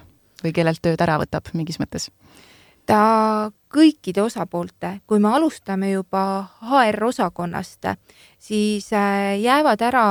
või 0.44 0.54
kellelt 0.56 0.82
tööd 0.82 1.02
ära 1.02 1.20
võtab 1.22 1.54
mingis 1.54 1.80
mõttes? 1.82 2.10
Ta 2.86 3.52
kõikide 3.76 4.22
osapoolte, 4.24 5.00
kui 5.08 5.20
me 5.20 5.34
alustame 5.36 5.90
juba 5.92 6.48
HR-osakonnast, 6.64 7.90
siis 8.40 8.88
äh, 8.96 9.36
jäävad 9.42 9.82
ära 9.84 10.06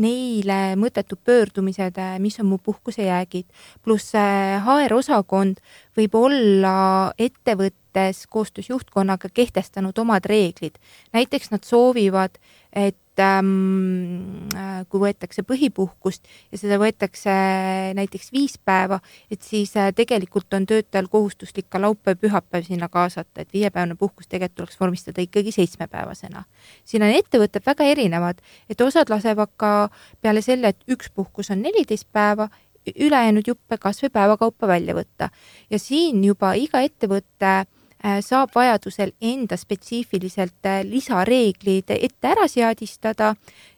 neile 0.00 0.76
mõttetud 0.78 1.18
pöördumised, 1.26 1.98
äh, 1.98 2.18
mis 2.22 2.38
on 2.40 2.52
mu 2.52 2.60
puhkusejäägid, 2.62 3.48
pluss 3.82 4.14
HR-osakond 4.14 5.58
äh, 5.58 5.90
võib 6.00 6.16
olla 6.18 7.12
ettevõttes 7.18 8.26
koostöös 8.30 8.70
juhtkonnaga 8.70 9.28
kehtestanud 9.34 9.98
omad 9.98 10.24
reeglid. 10.24 10.78
näiteks 11.12 11.50
nad 11.50 11.64
soovivad, 11.64 12.38
et 12.72 13.09
kui 14.90 15.02
võetakse 15.02 15.42
põhipuhkust 15.46 16.28
ja 16.52 16.58
seda 16.60 16.78
võetakse 16.80 17.32
näiteks 17.96 18.30
viis 18.34 18.56
päeva, 18.64 19.00
et 19.30 19.42
siis 19.46 19.72
äh, 19.76 19.90
tegelikult 19.96 20.54
on 20.56 20.66
töötajal 20.68 21.08
kohustuslik 21.12 21.68
ka 21.70 21.80
laupäev, 21.82 22.20
pühapäev 22.22 22.66
sinna 22.66 22.88
kaasata, 22.92 23.42
et 23.42 23.52
viiepäevane 23.52 23.96
puhkus 24.00 24.28
tegelikult 24.28 24.56
tuleks 24.60 24.80
vormistada 24.80 25.22
ikkagi 25.22 25.52
seitsmepäevasena. 25.54 26.44
siin 26.84 27.02
on 27.02 27.14
ettevõtted 27.14 27.66
väga 27.66 27.84
erinevad, 27.84 28.40
et 28.68 28.80
osad 28.80 29.10
lasevad 29.10 29.52
ka 29.56 29.90
peale 30.20 30.42
selle, 30.42 30.74
et 30.74 30.88
üks 30.88 31.10
puhkus 31.14 31.50
on 31.50 31.62
neliteist 31.62 32.08
päeva, 32.12 32.48
ülejäänud 32.96 33.46
juppe 33.46 33.76
kas 33.78 34.02
või 34.02 34.10
päeva 34.10 34.36
kaupa 34.40 34.66
välja 34.66 34.94
võtta 34.96 35.28
ja 35.70 35.78
siin 35.78 36.24
juba 36.24 36.54
iga 36.56 36.80
ettevõte 36.80 37.52
Äh, 37.52 37.79
saab 38.00 38.54
vajadusel 38.54 39.12
enda 39.20 39.56
spetsiifiliselt 39.60 40.66
äh, 40.66 40.80
lisareeglid 40.88 41.92
ette 41.92 42.28
ära 42.28 42.46
seadistada, 42.48 43.34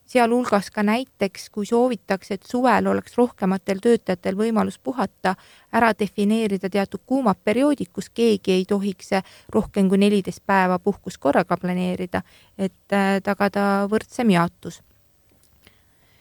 sealhulgas 0.06 0.70
ka 0.70 0.84
näiteks, 0.86 1.48
kui 1.50 1.66
soovitakse, 1.66 2.36
et 2.36 2.46
suvel 2.46 2.86
oleks 2.86 3.16
rohkematel 3.18 3.80
töötajatel 3.82 4.38
võimalus 4.38 4.78
puhata, 4.78 5.34
ära 5.74 5.90
defineerida 5.98 6.70
teatud 6.70 7.02
kuumad 7.06 7.40
perioodid, 7.44 7.90
kus 7.92 8.10
keegi 8.14 8.54
ei 8.60 8.64
tohiks 8.68 9.14
rohkem 9.54 9.88
kui 9.90 9.98
neliteist 9.98 10.44
päeva 10.46 10.78
puhkust 10.78 11.18
korraga 11.18 11.56
planeerida, 11.58 12.22
et 12.58 12.94
äh, 12.94 13.18
tagada 13.24 13.88
võrdsem 13.90 14.30
jaotus. 14.30 14.82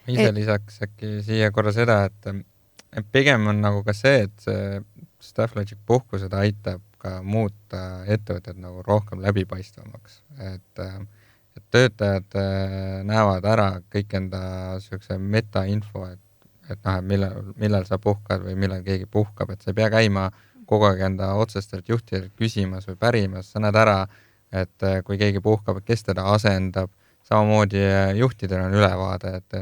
ise 0.07 0.29
et... 0.29 0.35
lisaks 0.35 0.81
äkki 0.81 1.19
siia 1.25 1.51
korra 1.51 1.73
seda, 1.75 2.05
et 2.09 3.05
pigem 3.11 3.45
on 3.47 3.61
nagu 3.61 3.83
ka 3.85 3.93
see, 3.93 4.25
et 4.25 4.39
see 4.41 4.79
Stafflogic 5.21 5.77
puhkused 5.85 6.33
aitab 6.33 6.81
ka 7.01 7.17
muuta 7.25 8.03
ettevõtted 8.09 8.59
nagu 8.61 8.83
rohkem 8.85 9.21
läbipaistvamaks, 9.23 10.21
et, 10.51 10.83
et 11.57 11.65
töötajad 11.73 12.37
äh, 12.37 12.75
näevad 13.07 13.47
ära 13.49 13.69
kõik 13.93 14.13
enda 14.19 14.41
niisuguse 14.75 15.17
metainfo, 15.17 16.05
et, 16.11 16.21
et 16.69 16.79
noh, 16.85 16.99
et 16.99 17.07
millal, 17.07 17.51
millal 17.59 17.87
sa 17.89 17.99
puhkad 18.01 18.45
või 18.45 18.55
millal 18.59 18.85
keegi 18.85 19.09
puhkab, 19.11 19.53
et 19.53 19.61
sa 19.63 19.71
ei 19.73 19.79
pea 19.81 19.89
käima 19.93 20.29
kogu 20.69 20.87
aeg 20.87 21.03
enda 21.09 21.33
otsestelt 21.41 21.89
juhtidelt 21.89 22.31
küsimas 22.39 22.87
või 22.87 22.99
pärimas, 22.99 23.51
sa 23.51 23.63
näed 23.63 23.77
ära, 23.81 24.03
et 24.53 24.87
äh, 24.87 25.01
kui 25.07 25.19
keegi 25.19 25.41
puhkab, 25.43 25.81
kes 25.85 26.05
teda 26.07 26.29
asendab, 26.35 26.93
samamoodi 27.27 27.81
juhtidel 28.17 28.65
on 28.65 28.73
ülevaade, 28.75 29.35
et 29.39 29.55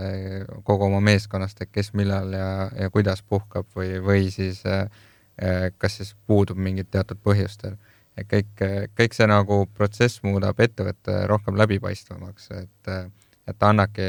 kogu 0.63 0.88
oma 0.88 1.01
meeskonnast, 1.03 1.60
et 1.62 1.69
kes 1.72 1.91
millal 1.93 2.31
ja, 2.34 2.50
ja 2.72 2.88
kuidas 2.89 3.22
puhkab 3.22 3.67
või, 3.75 3.98
või 4.01 4.29
siis 4.34 4.63
kas 5.77 6.00
siis 6.00 6.15
puudub 6.27 6.58
mingid 6.60 6.89
teatud 6.91 7.19
põhjustel. 7.24 7.77
kõik, 8.19 8.62
kõik 9.00 9.13
see 9.15 9.27
nagu 9.31 9.62
protsess 9.74 10.19
muudab 10.24 10.60
ettevõtte 10.60 11.22
rohkem 11.27 11.55
läbipaistvamaks, 11.55 12.50
et 12.51 12.93
et 13.50 13.58
ta 13.58 13.72
annabki 13.74 14.03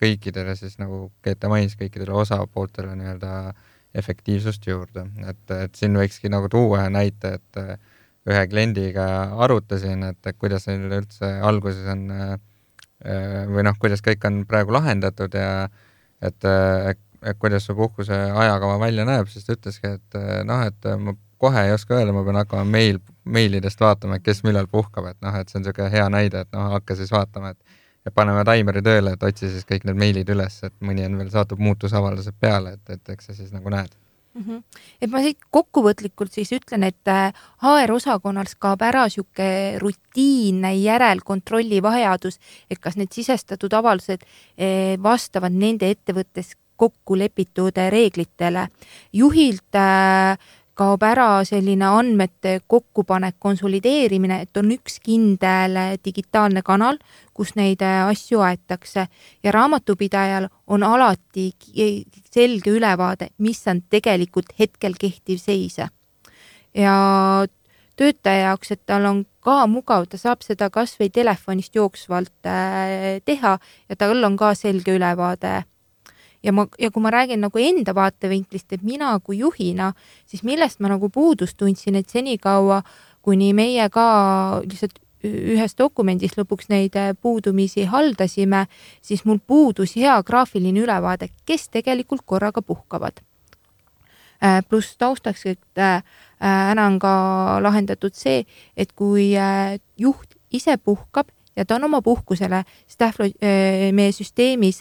kõikidele 0.00 0.54
siis 0.56 0.78
nagu 0.80 1.10
Grete 1.24 1.48
mainis, 1.50 1.74
kõikidele 1.76 2.14
osapooltele 2.22 2.94
nii-öelda 2.96 3.32
efektiivsust 3.98 4.64
juurde, 4.68 5.04
et, 5.28 5.42
et 5.50 5.74
siin 5.76 5.96
võikski 5.98 6.30
nagu 6.32 6.48
tuua 6.48 6.84
ühe 6.84 6.92
näite, 6.94 7.34
et 7.36 7.60
ühe 8.28 8.44
kliendiga 8.48 9.08
arutasin, 9.44 10.06
et 10.12 10.30
kuidas 10.38 10.68
neil 10.68 10.88
üldse 11.00 11.32
alguses 11.50 11.84
on 11.92 12.06
või 13.52 13.64
noh, 13.66 13.76
kuidas 13.78 14.02
kõik 14.04 14.24
on 14.26 14.42
praegu 14.48 14.74
lahendatud 14.74 15.36
ja 15.36 15.68
et 16.24 16.48
kuidas 17.38 17.66
su 17.66 17.74
puhkuse 17.74 18.14
ajakava 18.14 18.78
välja 18.80 19.04
näeb, 19.08 19.30
siis 19.32 19.46
ta 19.46 19.56
ütleski, 19.56 19.94
et 19.98 20.18
noh, 20.46 20.62
et 20.66 20.90
ma 21.02 21.14
kohe 21.38 21.64
ei 21.66 21.72
oska 21.72 21.94
öelda, 21.94 22.12
ma 22.12 22.24
pean 22.26 22.40
hakkama 22.40 22.64
meil, 22.64 22.98
meilidest 23.24 23.80
vaatama, 23.80 24.18
et 24.18 24.26
kes 24.26 24.42
millal 24.46 24.66
puhkab, 24.70 25.10
et 25.12 25.20
noh, 25.22 25.34
et 25.38 25.50
see 25.50 25.60
on 25.60 25.64
niisugune 25.64 25.90
hea 25.92 26.08
näide, 26.12 26.42
et 26.44 26.50
noh, 26.56 26.72
hakka 26.74 26.98
siis 26.98 27.12
vaatama, 27.14 27.54
et 27.54 27.78
et 28.06 28.14
paneme 28.14 28.40
taimeri 28.46 28.80
tööle, 28.84 29.12
et 29.14 29.24
otsi 29.26 29.50
siis 29.52 29.66
kõik 29.68 29.84
need 29.84 29.98
meilid 30.00 30.28
üles, 30.32 30.60
et 30.64 30.74
mõni 30.84 31.04
on 31.04 31.18
veel 31.18 31.32
saatnud 31.32 31.60
muutusavaldused 31.60 32.36
peale, 32.40 32.78
et, 32.78 32.94
et 32.94 33.14
eks 33.14 33.28
sa 33.28 33.34
siis 33.36 33.50
nagu 33.52 33.68
näed 33.74 33.90
mm. 34.34 34.44
-hmm. 34.44 34.62
et 35.02 35.10
ma 35.10 35.20
siit 35.22 35.42
kokkuvõtlikult 35.50 36.32
siis 36.32 36.52
ütlen, 36.56 36.86
et 36.88 37.12
HR-osakonnas 37.62 38.54
äh, 38.54 38.60
kaob 38.64 38.82
ära 38.82 39.04
niisugune 39.10 39.78
rutiinne 39.82 40.74
järelkontrolli 40.76 41.82
vajadus, 41.82 42.38
et 42.70 42.78
kas 42.78 42.96
need 42.96 43.12
sisestatud 43.12 43.72
avaldused 43.72 44.24
vastavad 45.02 45.52
nende 45.52 45.90
ettevõttes 45.90 46.54
kokku 46.78 47.18
lepitud 47.18 47.76
reeglitele. 47.90 48.68
juhilt 49.12 49.74
äh, 49.74 50.38
kaob 50.78 51.02
ära 51.02 51.42
selline 51.46 51.88
andmete 51.90 52.60
kokkupanek, 52.70 53.36
konsolideerimine, 53.42 54.42
et 54.44 54.56
on 54.60 54.70
üks 54.76 55.00
kindel 55.02 55.74
digitaalne 56.04 56.62
kanal, 56.66 57.00
kus 57.34 57.54
neid 57.58 57.82
asju 57.82 58.42
aetakse 58.46 59.08
ja 59.42 59.54
raamatupidajal 59.54 60.48
on 60.66 60.86
alati 60.86 61.50
selge 62.30 62.74
ülevaade, 62.78 63.32
mis 63.38 63.64
on 63.70 63.82
tegelikult 63.90 64.54
hetkel 64.58 64.94
kehtiv 65.00 65.42
seis. 65.42 65.80
ja 66.74 66.94
töötaja 67.98 68.50
jaoks, 68.50 68.70
et 68.70 68.82
tal 68.86 69.06
on 69.08 69.24
ka 69.42 69.64
mugav, 69.66 70.06
ta 70.06 70.20
saab 70.20 70.44
seda 70.46 70.68
kasvõi 70.70 71.10
telefonist 71.10 71.74
jooksvalt 71.74 72.46
äh, 72.46 73.18
teha 73.24 73.58
ja 73.88 73.98
tal 73.98 74.22
on 74.24 74.38
ka 74.38 74.54
selge 74.54 74.94
ülevaade 74.94 75.64
ja 76.42 76.52
ma, 76.52 76.66
ja 76.78 76.90
kui 76.90 77.02
ma 77.02 77.10
räägin 77.10 77.42
nagu 77.42 77.58
enda 77.62 77.94
vaatevinklist, 77.94 78.72
et 78.72 78.82
mina 78.82 79.12
kui 79.24 79.38
juhina, 79.38 79.92
siis 80.26 80.44
millest 80.46 80.80
ma 80.80 80.92
nagu 80.92 81.10
puudust 81.10 81.56
tundsin, 81.58 81.98
et 81.98 82.08
senikaua, 82.08 82.82
kuni 83.22 83.52
meie 83.52 83.88
ka 83.92 84.08
lihtsalt 84.64 85.00
ühes 85.26 85.74
dokumendis 85.78 86.36
lõpuks 86.38 86.68
neid 86.70 86.96
äh, 86.96 87.10
puudumisi 87.20 87.84
haldasime, 87.90 88.66
siis 89.02 89.24
mul 89.26 89.40
puudus 89.42 89.96
hea 89.98 90.14
graafiline 90.22 90.84
ülevaade, 90.84 91.30
kes 91.46 91.68
tegelikult 91.74 92.22
korraga 92.24 92.62
puhkavad. 92.62 93.18
Äh, 94.38 94.62
pluss 94.68 94.94
taustaks, 94.98 95.46
et 95.46 95.82
äh, 95.82 96.02
ära 96.38 96.86
on 96.86 97.00
ka 97.02 97.58
lahendatud 97.62 98.14
see, 98.14 98.44
et 98.76 98.94
kui 98.94 99.32
juht 99.98 100.38
ise 100.54 100.78
puhkab 100.78 101.26
ja 101.58 101.66
ta 101.66 101.74
on 101.76 101.88
oma 101.88 101.98
puhkusele 102.02 102.62
staff 102.86 103.18
meie 103.92 104.12
süsteemis 104.14 104.80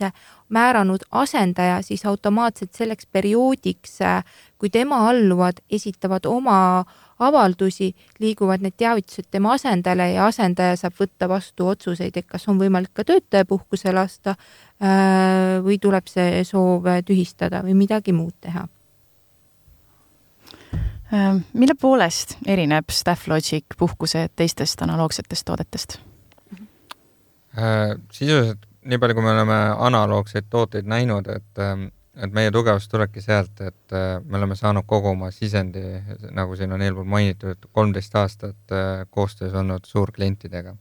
määranud 0.53 1.03
asendaja, 1.12 1.81
siis 1.81 2.05
automaatselt 2.05 2.77
selleks 2.77 3.10
perioodiks, 3.12 3.98
kui 4.57 4.69
tema 4.69 5.01
alluvad 5.10 5.59
esitavad 5.70 6.25
oma 6.29 6.85
avaldusi, 7.20 7.96
liiguvad 8.20 8.61
need 8.61 8.77
teavitused 8.77 9.27
tema 9.31 9.53
asendajale 9.57 10.11
ja 10.11 10.27
asendaja 10.29 10.77
saab 10.77 10.98
võtta 11.00 11.29
vastu 11.29 11.68
otsuseid, 11.68 12.18
et 12.18 12.27
kas 12.29 12.48
on 12.48 12.59
võimalik 12.61 12.94
ka 12.94 13.05
töötaja 13.07 13.46
puhkuse 13.46 13.94
lasta 13.94 14.35
äh, 14.37 15.57
või 15.66 15.79
tuleb 15.81 16.09
see 16.11 16.44
soov 16.46 16.90
tühistada 17.05 17.63
või 17.66 17.74
midagi 17.77 18.13
muud 18.13 18.35
teha 18.42 18.68
äh, 21.13 21.40
mille 21.53 21.75
poolest 21.79 22.37
erineb 22.46 22.94
StaffLogic 22.94 23.77
puhkuse 23.77 24.27
teistest 24.35 24.85
analoogsetest 24.85 25.46
toodetest? 25.50 26.00
Äh, 27.57 27.96
sisuliselt 28.13 28.65
nii 28.85 29.00
palju, 29.01 29.15
kui 29.17 29.24
me 29.25 29.31
oleme 29.33 29.55
analoogseid 29.87 30.46
tooteid 30.53 30.85
näinud, 30.89 31.25
et, 31.33 31.61
ähm, 31.63 31.87
et 32.22 32.33
meie 32.33 32.51
tugevus 32.53 32.85
tulebki 32.91 33.24
sealt, 33.24 33.57
et 33.65 33.96
äh, 33.98 34.20
me 34.22 34.37
oleme 34.37 34.55
saanud 34.55 34.85
kogu 34.85 35.09
oma 35.15 35.31
sisendi, 35.33 35.81
nagu 36.37 36.55
siin 36.59 36.75
on 36.75 36.83
eelpool 36.85 37.07
mainitud, 37.09 37.65
kolmteist 37.74 38.15
aastat 38.22 38.75
äh, 38.75 39.07
koostöös 39.09 39.57
olnud 39.57 39.89
suurklientidega. 39.89 40.75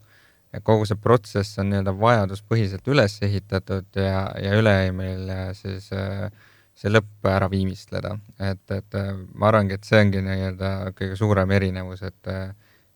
ja 0.52 0.60
kogu 0.64 0.84
see 0.86 0.96
protsess 1.00 1.58
on 1.58 1.70
nii-öelda 1.72 1.92
vajaduspõhiselt 2.00 2.86
üles 2.88 3.16
ehitatud 3.22 3.96
ja, 3.98 4.20
ja 4.40 4.52
üleeemil 4.56 5.32
siis 5.58 5.88
see 5.90 6.92
lõpp 6.92 7.26
ära 7.28 7.48
viimistleda, 7.50 8.14
et, 8.38 8.62
et 8.70 8.96
ma 9.34 9.48
arvangi, 9.50 9.76
et 9.76 9.84
see 9.84 10.00
ongi 10.04 10.22
nii-öelda 10.24 10.70
kõige 10.96 11.18
suurem 11.18 11.50
erinevus, 11.56 12.04
et 12.06 12.30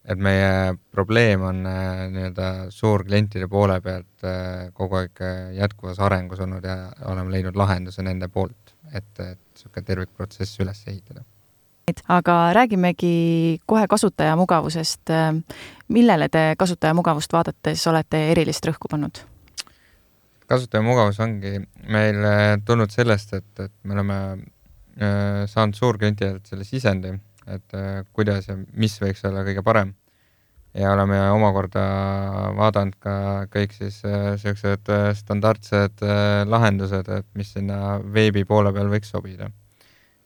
et 0.04 0.20
meie 0.20 0.76
probleem 0.92 1.42
on 1.44 1.66
äh, 1.66 2.06
nii-öelda 2.12 2.48
suurklientide 2.72 3.48
poole 3.48 3.80
pealt 3.84 4.24
äh, 4.24 4.70
kogu 4.74 5.00
aeg 5.02 5.20
äh, 5.24 5.50
jätkuvas 5.58 6.00
arengus 6.00 6.40
olnud 6.40 6.64
ja 6.64 6.76
oleme 7.10 7.32
leidnud 7.34 7.58
lahenduse 7.58 8.02
nende 8.06 8.28
poolt, 8.32 8.74
et, 8.94 9.10
et 9.18 9.38
niisugune 9.38 9.84
tervikprotsess 9.84 10.60
üles 10.64 10.80
ehitada. 10.88 11.24
aga 12.08 12.52
räägimegi 12.52 13.60
kohe 13.66 13.86
kasutaja 13.88 14.36
mugavusest. 14.36 15.10
millele 15.88 16.28
te 16.28 16.54
kasutaja 16.58 16.94
mugavust 16.94 17.32
vaadates 17.32 17.86
olete 17.86 18.30
erilist 18.30 18.66
rõhku 18.66 18.88
pannud? 18.90 19.20
kasutaja 20.46 20.82
mugavus 20.82 21.20
ongi 21.20 21.60
meil 21.86 22.24
tulnud 22.64 22.90
sellest, 22.90 23.34
et, 23.34 23.50
et 23.58 23.72
me 23.84 23.94
oleme 23.94 24.16
saanud 25.46 25.74
suurklientidelt 25.74 26.46
selle 26.46 26.64
sisendi 26.64 27.12
et 27.56 27.74
äh, 27.76 28.02
kuidas 28.16 28.48
ja 28.48 28.56
mis 28.56 28.96
võiks 29.02 29.24
olla 29.28 29.44
kõige 29.46 29.64
parem. 29.66 29.94
ja 30.74 30.92
oleme 30.94 31.18
omakorda 31.34 31.82
vaadanud 32.54 32.94
ka 33.02 33.14
kõik 33.50 33.72
siis 33.74 34.02
niisugused 34.04 34.90
äh, 34.94 35.08
standardsed 35.18 36.04
äh, 36.06 36.42
lahendused, 36.46 37.08
et 37.08 37.26
mis 37.34 37.50
sinna 37.56 37.98
veebi 38.00 38.44
poole 38.44 38.72
peal 38.72 38.92
võiks 38.92 39.10
sobida. 39.10 39.50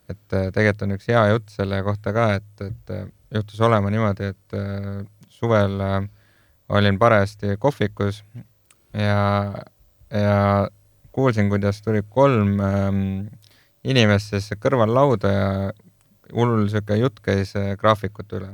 et 0.09 0.27
tegelikult 0.29 0.83
on 0.85 0.97
üks 0.99 1.09
hea 1.09 1.23
jutt 1.33 1.51
selle 1.51 1.81
kohta 1.83 2.13
ka, 2.13 2.27
et, 2.41 2.67
et 2.67 2.97
juhtus 3.33 3.61
olema 3.65 3.91
niimoodi, 3.91 4.35
et 4.35 4.59
suvel 5.33 5.81
olin 6.69 6.99
parajasti 6.99 7.57
kohvikus 7.59 8.21
ja, 8.93 9.55
ja 10.11 10.69
kuulsin, 11.13 11.49
kuidas 11.49 11.83
tuli 11.83 12.03
kolm 12.09 12.61
ähm, 12.61 13.01
inimest 13.85 14.33
siis 14.33 14.53
kõrval 14.61 14.93
lauda 14.95 15.33
ja 15.33 15.49
hull 16.35 16.65
niisugune 16.65 17.01
jutt 17.01 17.21
käis 17.25 17.55
äh, 17.59 17.75
graafikute 17.81 18.39
üle. 18.41 18.53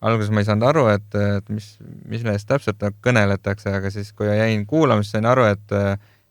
alguses 0.00 0.30
ma 0.32 0.40
ei 0.40 0.48
saanud 0.48 0.64
aru, 0.64 0.86
et, 0.94 1.14
et 1.14 1.50
mis, 1.52 1.66
millest 2.08 2.48
täpselt 2.48 2.80
kõneletakse, 3.04 3.68
aga 3.76 3.90
siis, 3.92 4.14
kui 4.16 4.30
jäin 4.30 4.64
kuulama, 4.66 5.04
siis 5.04 5.18
sain 5.18 5.28
aru, 5.28 5.44
et 5.50 5.76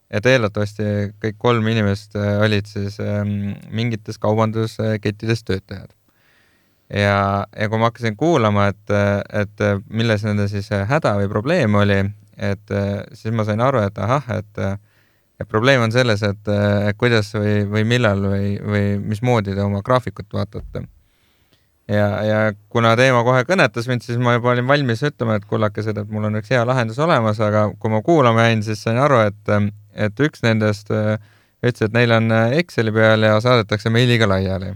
et 0.09 0.25
eeldatavasti 0.25 0.83
kõik 1.21 1.35
kolm 1.37 1.67
inimest 1.69 2.15
äh, 2.17 2.39
olid 2.41 2.65
siis 2.65 2.97
ähm, 3.03 3.53
mingites 3.69 4.17
kaubanduskettides 4.17 5.43
töötajad. 5.45 5.93
ja, 6.89 7.45
ja 7.53 7.69
kui 7.69 7.77
ma 7.77 7.91
hakkasin 7.91 8.17
kuulama, 8.17 8.71
et, 8.73 8.95
et 9.43 9.65
milles 9.85 10.25
nende 10.25 10.47
siis 10.49 10.71
häda 10.73 11.13
või 11.19 11.29
probleem 11.29 11.75
oli, 11.77 11.99
et 12.37 12.73
siis 13.13 13.35
ma 13.35 13.45
sain 13.45 13.61
aru, 13.61 13.83
et 13.85 14.01
ahah, 14.01 14.25
et 14.39 14.63
et 15.39 15.47
probleem 15.47 15.81
on 15.85 15.91
selles, 15.91 16.23
et 16.25 16.49
kuidas 16.99 17.31
või, 17.35 17.63
või 17.71 17.85
millal 17.87 18.23
või, 18.27 18.53
või 18.59 18.85
mismoodi 18.99 19.55
te 19.55 19.63
oma 19.63 19.81
graafikut 19.85 20.27
vaatate. 20.33 20.83
ja, 21.87 22.07
ja 22.25 22.39
kuna 22.69 22.95
teema 22.99 23.23
kohe 23.23 23.45
kõnetas 23.47 23.87
mind, 23.87 24.03
siis 24.05 24.19
ma 24.19 24.35
juba 24.35 24.51
olin 24.53 24.67
valmis 24.67 25.03
ütlema, 25.03 25.39
et 25.39 25.47
kullakesed, 25.49 25.97
et 25.97 26.11
mul 26.11 26.27
on 26.29 26.41
üks 26.41 26.51
hea 26.51 26.65
lahendus 26.67 26.99
olemas, 26.99 27.39
aga 27.39 27.69
kui 27.79 27.91
ma 27.93 28.01
kuulama 28.05 28.49
jäin, 28.49 28.63
siis 28.67 28.83
sain 28.83 28.99
aru, 28.99 29.23
et, 29.29 29.55
et 29.95 30.25
üks 30.27 30.43
nendest 30.43 30.91
äh, 30.91 31.15
ütles, 31.63 31.87
et 31.87 31.95
neil 31.95 32.11
on 32.15 32.31
äh, 32.35 32.59
Exceli 32.59 32.93
peal 32.95 33.23
ja 33.23 33.39
saadetakse 33.43 33.89
meiliga 33.89 34.27
laiali. 34.27 34.75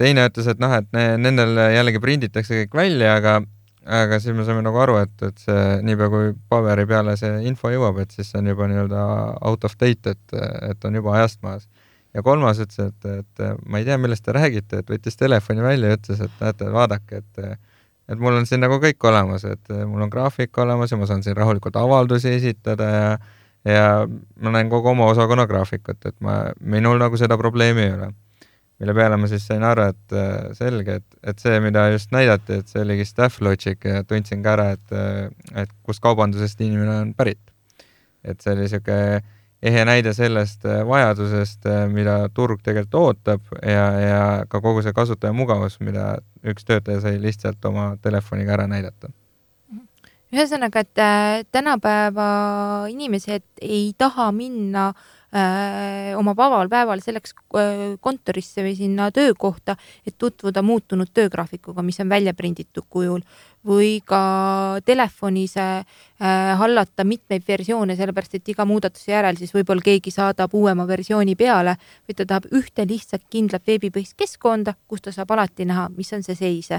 teine 0.00 0.26
ütles, 0.26 0.46
et 0.48 0.60
noh, 0.62 0.72
et 0.72 0.86
ne, 0.96 1.06
nendel 1.20 1.58
jällegi 1.76 2.00
prinditakse 2.00 2.62
kõik 2.62 2.76
välja, 2.78 3.16
aga 3.20 3.40
aga 3.86 4.18
siis 4.20 4.36
me 4.36 4.44
saime 4.44 4.62
nagu 4.64 4.80
aru, 4.82 4.98
et, 5.04 5.14
et 5.24 5.38
see 5.40 5.62
niipea 5.86 6.10
kui 6.12 6.32
paberi 6.52 6.86
peale 6.88 7.16
see 7.20 7.40
info 7.48 7.72
jõuab, 7.72 8.02
et 8.02 8.12
siis 8.12 8.28
see 8.30 8.40
on 8.40 8.50
juba 8.52 8.68
nii-öelda 8.70 9.06
out 9.48 9.64
of 9.64 9.76
date, 9.80 10.14
et, 10.16 10.36
et 10.70 10.84
on 10.84 11.00
juba 11.00 11.16
ajast 11.18 11.40
maas. 11.46 11.68
ja 12.14 12.22
kolmas 12.26 12.58
ütles, 12.58 12.90
et, 12.90 13.10
et 13.22 13.42
ma 13.70 13.78
ei 13.78 13.84
tea, 13.86 13.96
millest 13.98 14.24
te 14.26 14.34
räägite, 14.34 14.82
et 14.82 14.88
võttis 14.90 15.16
telefoni 15.16 15.62
välja 15.62 15.92
ja 15.92 15.98
ütles, 15.98 16.22
et 16.26 16.40
näete, 16.42 16.70
vaadake, 16.74 17.22
et 17.24 17.58
et 18.10 18.18
mul 18.18 18.34
on 18.34 18.46
siin 18.46 18.58
nagu 18.58 18.80
kõik 18.82 19.04
olemas, 19.06 19.44
et 19.46 19.68
mul 19.86 20.02
on 20.02 20.10
graafik 20.10 20.58
olemas 20.58 20.90
ja 20.90 20.96
ma 20.98 21.06
saan 21.06 21.22
siin 21.22 21.36
rahulikult 21.38 21.76
avaldusi 21.78 22.32
esitada 22.34 22.88
ja 22.90 23.12
ja 23.64 24.08
ma 24.40 24.50
näen 24.50 24.70
kogu 24.70 24.88
oma 24.88 25.06
osakonna 25.12 25.46
graafikut, 25.46 26.00
et 26.06 26.16
ma, 26.24 26.50
minul 26.60 26.98
nagu 26.98 27.16
seda 27.20 27.36
probleemi 27.38 27.82
ei 27.84 27.92
ole. 27.92 28.10
Mille 28.80 28.94
peale 28.96 29.16
ma 29.20 29.28
siis 29.28 29.44
sain 29.46 29.64
aru, 29.66 29.90
et 29.92 30.14
äh, 30.16 30.52
selge, 30.56 31.00
et, 31.00 31.18
et 31.32 31.42
see, 31.42 31.58
mida 31.60 31.84
just 31.92 32.14
näidati, 32.14 32.60
et 32.62 32.72
see 32.72 32.80
oligi 32.84 33.04
staff 33.08 33.42
logic 33.44 33.84
ja 33.84 34.00
tundsin 34.08 34.42
ka 34.44 34.54
ära, 34.56 34.70
et, 34.76 34.94
äh, 34.96 35.28
et 35.62 35.74
kust 35.86 36.02
kaubandusest 36.04 36.60
inimene 36.64 36.96
on 37.04 37.12
pärit. 37.14 37.42
et 38.24 38.40
see 38.40 38.52
oli 38.52 38.66
niisugune 38.66 39.22
ehe 39.64 39.84
näide 39.88 40.12
sellest 40.16 40.64
äh, 40.68 40.82
vajadusest, 40.88 41.68
mida 41.92 42.16
turg 42.36 42.60
tegelikult 42.64 42.98
ootab 43.00 43.54
ja, 43.62 43.86
ja 44.00 44.20
ka 44.48 44.60
kogu 44.60 44.82
see 44.84 44.92
kasutaja 44.96 45.32
mugavus, 45.36 45.78
mida 45.80 46.18
üks 46.44 46.68
töötaja 46.68 47.00
sai 47.04 47.20
lihtsalt 47.20 47.64
oma 47.64 47.94
telefoniga 48.02 48.56
ära 48.56 48.68
näidata 48.68 49.12
ühesõnaga, 50.30 50.84
et 50.84 51.48
tänapäeva 51.50 52.26
inimesed 52.88 53.42
ei 53.66 53.90
taha 53.98 54.28
minna 54.32 54.92
äh, 54.92 55.08
oma 55.32 56.34
vabal 56.34 56.68
päeval 56.68 57.02
selleks 57.04 57.34
äh, 57.54 57.94
kontorisse 58.02 58.64
või 58.66 58.74
sinna 58.78 59.10
töökohta, 59.14 59.76
et 60.06 60.16
tutvuda 60.18 60.62
muutunud 60.62 61.12
töögraafikuga, 61.14 61.84
mis 61.86 62.00
on 62.02 62.10
välja 62.10 62.34
prinditud 62.34 62.86
kujul. 62.90 63.22
Või 63.66 64.00
ka 64.04 64.80
telefonis 64.84 65.56
äh, 65.60 65.84
hallata 66.58 67.04
mitmeid 67.04 67.44
versioone, 67.46 67.96
sellepärast 67.96 68.38
et 68.38 68.48
iga 68.48 68.64
muudatuse 68.66 69.12
järel 69.12 69.36
siis 69.38 69.52
võib-olla 69.54 69.84
keegi 69.84 70.10
saadab 70.10 70.54
uuema 70.56 70.86
versiooni 70.88 71.36
peale 71.36 71.76
või 72.08 72.16
ta 72.16 72.26
tahab 72.26 72.48
ühte 72.56 72.88
lihtsalt 72.88 73.28
kindlat 73.30 73.66
veebipõhist 73.66 74.16
keskkonda, 74.16 74.74
kus 74.88 75.04
ta 75.04 75.12
saab 75.12 75.36
alati 75.36 75.68
näha, 75.68 75.90
mis 75.94 76.12
on 76.16 76.26
see 76.26 76.38
seis 76.38 76.72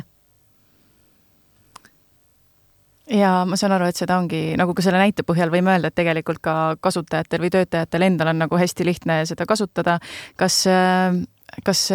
ja 3.11 3.31
ma 3.47 3.59
saan 3.59 3.75
aru, 3.75 3.89
et 3.91 3.99
seda 3.99 4.17
ongi 4.21 4.55
nagu 4.59 4.75
ka 4.77 4.85
selle 4.85 5.01
näite 5.01 5.25
põhjal 5.27 5.51
võime 5.53 5.75
öelda, 5.75 5.91
et 5.91 5.97
tegelikult 5.99 6.41
ka 6.43 6.55
kasutajatel 6.83 7.43
või 7.43 7.53
töötajatel 7.53 8.07
endal 8.07 8.31
on 8.33 8.41
nagu 8.45 8.59
hästi 8.59 8.87
lihtne 8.87 9.21
seda 9.29 9.45
kasutada. 9.49 9.99
kas, 10.35 10.63
kas 11.65 11.85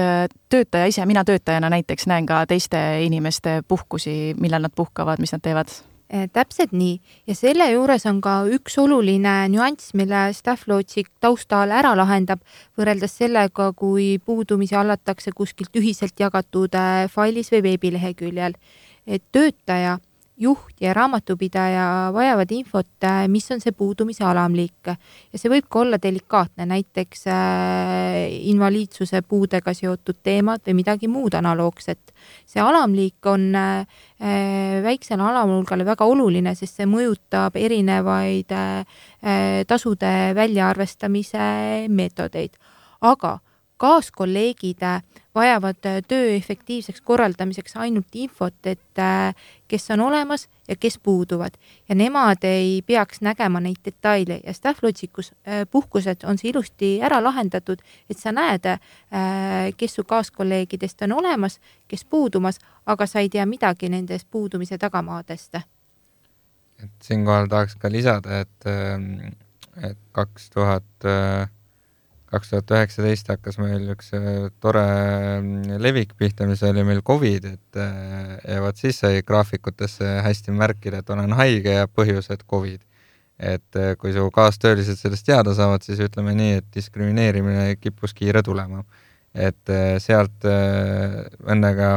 töötaja 0.53 0.87
ise, 0.93 1.07
mina 1.07 1.25
töötajana 1.25 1.71
näiteks 1.73 2.07
näen 2.07 2.27
ka 2.27 2.45
teiste 2.47 3.03
inimeste 3.05 3.63
puhkusi, 3.69 4.35
millal 4.41 4.67
nad 4.67 4.75
puhkavad, 4.77 5.23
mis 5.23 5.33
nad 5.33 5.45
teevad? 5.45 5.73
Eh, 6.07 6.29
täpselt 6.31 6.71
nii 6.71 7.01
ja 7.27 7.35
selle 7.35 7.67
juures 7.73 8.05
on 8.07 8.21
ka 8.23 8.45
üks 8.55 8.77
oluline 8.79 9.49
nüanss, 9.51 9.91
mille 9.99 10.29
Staff 10.39 10.69
Logic 10.71 11.09
taustal 11.19 11.73
ära 11.75 11.97
lahendab, 11.99 12.45
võrreldes 12.79 13.17
sellega, 13.19 13.73
kui 13.75 14.21
puudumisi 14.23 14.77
hallatakse 14.79 15.33
kuskilt 15.35 15.75
ühiselt 15.75 16.15
jagatud 16.23 16.79
failis 17.11 17.51
või 17.51 17.65
veebileheküljel. 17.65 18.55
et 19.07 19.23
töötaja 19.33 19.99
juht 20.37 20.81
ja 20.81 20.93
raamatupidaja 20.95 22.11
vajavad 22.13 22.51
infot, 22.53 23.05
äh, 23.05 23.25
mis 23.29 23.49
on 23.51 23.61
see 23.61 23.73
puudumise 23.73 24.25
alamliik 24.25 24.91
ja 24.91 25.39
see 25.39 25.51
võib 25.51 25.69
ka 25.73 25.81
olla 25.81 25.99
delikaatne, 26.03 26.67
näiteks 26.69 27.25
äh, 27.33 28.19
invaliidsuse 28.51 29.23
puudega 29.23 29.73
seotud 29.75 30.21
teemad 30.23 30.65
või 30.67 30.77
midagi 30.83 31.09
muud 31.09 31.35
analoogset. 31.39 32.13
see 32.47 32.61
alamliik 32.61 33.27
on 33.27 33.49
äh, 33.55 33.87
väiksele 34.85 35.23
alamhulgale 35.23 35.85
väga 35.89 36.05
oluline, 36.05 36.55
sest 36.55 36.83
see 36.83 36.87
mõjutab 36.87 37.57
erinevaid 37.57 38.53
tasude 39.67 40.13
väljaarvestamise 40.37 41.89
meetodeid, 41.89 42.57
aga 43.01 43.39
kaaskolleegid 43.77 44.83
vajavad 45.35 45.87
äh, 45.87 46.03
töö 46.09 46.35
efektiivseks 46.35 47.01
korraldamiseks 47.01 47.77
ainult 47.77 48.15
infot, 48.15 48.67
et 48.67 48.99
äh, 48.99 49.35
kes 49.69 49.91
on 49.91 50.01
olemas 50.01 50.49
ja 50.69 50.77
kes 50.77 50.99
puuduvad 50.99 51.59
ja 51.89 51.95
nemad 51.95 52.45
ei 52.45 52.83
peaks 52.87 53.21
nägema 53.21 53.61
neid 53.61 53.83
detaile 53.85 54.41
ja 54.47 54.53
Staff 54.53 54.81
äh, 54.85 55.67
puhkused 55.71 56.25
on 56.25 56.39
see 56.39 56.51
ilusti 56.51 56.91
ära 57.03 57.21
lahendatud, 57.23 57.83
et 58.11 58.19
sa 58.19 58.33
näed, 58.33 58.65
kes 59.77 59.95
su 59.95 60.05
kaaskolleegidest 60.05 61.03
on 61.03 61.13
olemas, 61.13 61.61
kes 61.89 62.05
puudumas, 62.05 62.59
aga 62.87 63.07
sa 63.07 63.21
ei 63.21 63.29
tea 63.29 63.47
midagi 63.47 63.89
nendest 63.89 64.27
puudumise 64.31 64.79
tagamaadest. 64.79 65.55
et 66.83 66.91
siinkohal 67.03 67.47
tahaks 67.49 67.77
ka 67.77 67.91
lisada, 67.93 68.41
et, 68.41 68.67
et 69.91 69.99
kaks 70.13 70.51
tuhat 70.51 71.09
kaks 72.31 72.51
tuhat 72.51 72.73
üheksateist 72.75 73.31
hakkas 73.31 73.59
meil 73.61 73.87
üks 73.95 74.11
äh, 74.17 74.49
tore 74.63 74.83
mm, 74.83 75.79
levik 75.83 76.17
pihta, 76.19 76.47
mis 76.51 76.63
oli 76.67 76.83
meil 76.87 77.03
Covid, 77.07 77.47
et 77.55 77.81
äh, 77.81 78.35
ja 78.43 78.61
vot 78.65 78.79
siis 78.81 78.99
sai 79.03 79.23
graafikutesse 79.27 80.19
hästi 80.27 80.55
märkida, 80.57 81.03
et 81.03 81.15
olen 81.15 81.37
haige 81.39 81.79
ja 81.79 81.87
põhjus, 81.87 82.31
et 82.35 82.45
Covid. 82.51 82.83
et 83.39 83.77
äh, 83.77 83.95
kui 84.01 84.15
su 84.17 84.31
kaastöölised 84.33 84.99
sellest 84.99 85.27
teada 85.27 85.55
saavad, 85.55 85.85
siis 85.85 86.01
ütleme 86.03 86.35
nii, 86.35 86.61
et 86.63 86.71
diskrimineerimine 86.75 87.75
kippus 87.81 88.15
kiire 88.17 88.43
tulema. 88.43 88.85
et 89.37 89.69
sealt 90.01 90.47
õnnega 90.49 91.89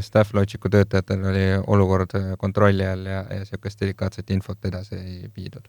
Staff 0.00 0.32
Logicu 0.32 0.70
töötajatel 0.72 1.28
oli 1.28 1.46
olukord 1.66 2.16
kontrolli 2.40 2.88
all 2.88 3.04
ja, 3.04 3.20
ja 3.28 3.42
niisugust 3.42 3.84
delikaatset 3.84 4.30
infot 4.32 4.64
edasi 4.64 4.96
ei 4.96 5.26
viidud 5.36 5.68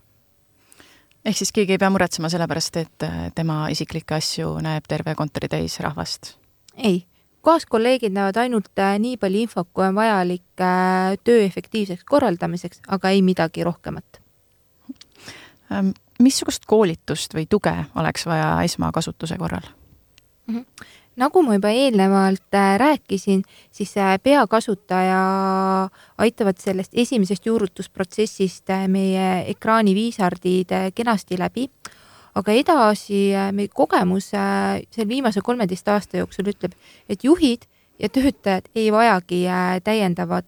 ehk 1.28 1.38
siis 1.38 1.52
keegi 1.56 1.76
ei 1.76 1.82
pea 1.82 1.90
muretsema 1.92 2.30
selle 2.32 2.48
pärast, 2.48 2.80
et 2.80 3.06
äh, 3.06 3.28
tema 3.36 3.68
isiklikke 3.74 4.18
asju 4.18 4.56
näeb 4.64 4.88
terve 4.88 5.16
kontoritäis 5.16 5.80
rahvast? 5.84 6.36
ei, 6.78 7.06
kaaskolleegid 7.46 8.16
näevad 8.16 8.40
ainult 8.44 8.72
äh, 8.80 8.96
nii 9.02 9.18
palju 9.22 9.44
infot, 9.48 9.70
kui 9.74 9.86
on 9.88 9.96
vajalik 9.98 10.64
äh, 10.64 11.18
töö 11.24 11.44
efektiivseks 11.46 12.06
korraldamiseks, 12.08 12.84
aga 12.88 13.12
ei 13.16 13.22
midagi 13.22 13.66
rohkemat. 13.68 14.22
Ähm, 15.72 15.92
missugust 16.24 16.66
koolitust 16.66 17.36
või 17.36 17.48
tuge 17.50 17.74
oleks 18.00 18.26
vaja 18.26 18.54
esmakasutuse 18.64 19.38
korral 19.38 19.68
mm? 20.48 20.56
-hmm 20.56 20.96
nagu 21.18 21.42
ma 21.44 21.58
juba 21.58 21.72
eelnevalt 21.74 22.54
äh, 22.54 22.78
rääkisin, 22.80 23.44
siis 23.72 23.96
äh, 23.98 24.18
peakasutaja 24.24 25.22
aitavad 26.18 26.60
sellest 26.62 26.94
esimesest 26.94 27.46
juurutusprotsessist 27.46 28.70
äh, 28.70 28.88
meie 28.88 29.30
ekraaniviisardid 29.54 30.74
kenasti 30.96 31.40
läbi, 31.40 31.68
aga 32.38 32.54
edasi 32.54 33.22
meie 33.52 33.72
kogemus 33.74 34.30
seal 34.30 35.10
viimase 35.10 35.42
kolmeteist 35.42 35.90
aasta 35.90 36.22
jooksul 36.22 36.54
ütleb, 36.54 36.78
et 37.10 37.26
juhid 37.26 37.66
ja 37.98 38.10
töötajad 38.14 38.70
ei 38.78 38.92
vajagi 38.94 39.42
täiendavat 39.84 40.46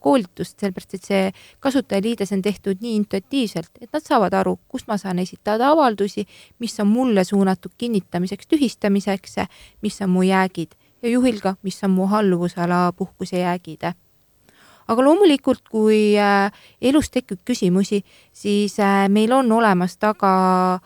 koolitust, 0.00 0.58
sellepärast 0.60 0.94
et 0.96 1.06
see 1.06 1.22
kasutajaliides 1.60 2.32
on 2.36 2.42
tehtud 2.42 2.80
nii 2.80 2.96
intuitiivselt, 3.02 3.70
et 3.80 3.90
nad 3.92 4.04
saavad 4.04 4.34
aru, 4.40 4.56
kust 4.68 4.88
ma 4.88 4.96
saan 5.00 5.18
esitada 5.22 5.70
avaldusi, 5.74 6.26
mis 6.58 6.76
on 6.80 6.88
mulle 6.88 7.24
suunatud 7.24 7.74
kinnitamiseks, 7.78 8.48
tühistamiseks, 8.50 9.40
mis 9.82 10.00
on 10.02 10.10
mu 10.10 10.22
jäägid 10.26 10.76
ja 11.02 11.10
juhil 11.10 11.40
ka, 11.40 11.56
mis 11.62 11.82
on 11.84 11.96
mu 11.96 12.08
alluvusala 12.08 12.92
puhkuse 12.96 13.42
jäägid. 13.42 13.90
Aga 14.90 15.04
loomulikult, 15.06 15.68
kui 15.70 16.18
äh, 16.18 16.50
elus 16.82 17.12
tekib 17.14 17.44
küsimusi, 17.46 18.02
siis 18.32 18.74
äh, 18.80 19.06
meil 19.08 19.32
on 19.32 19.52
olemas 19.52 19.96
taga 19.96 20.80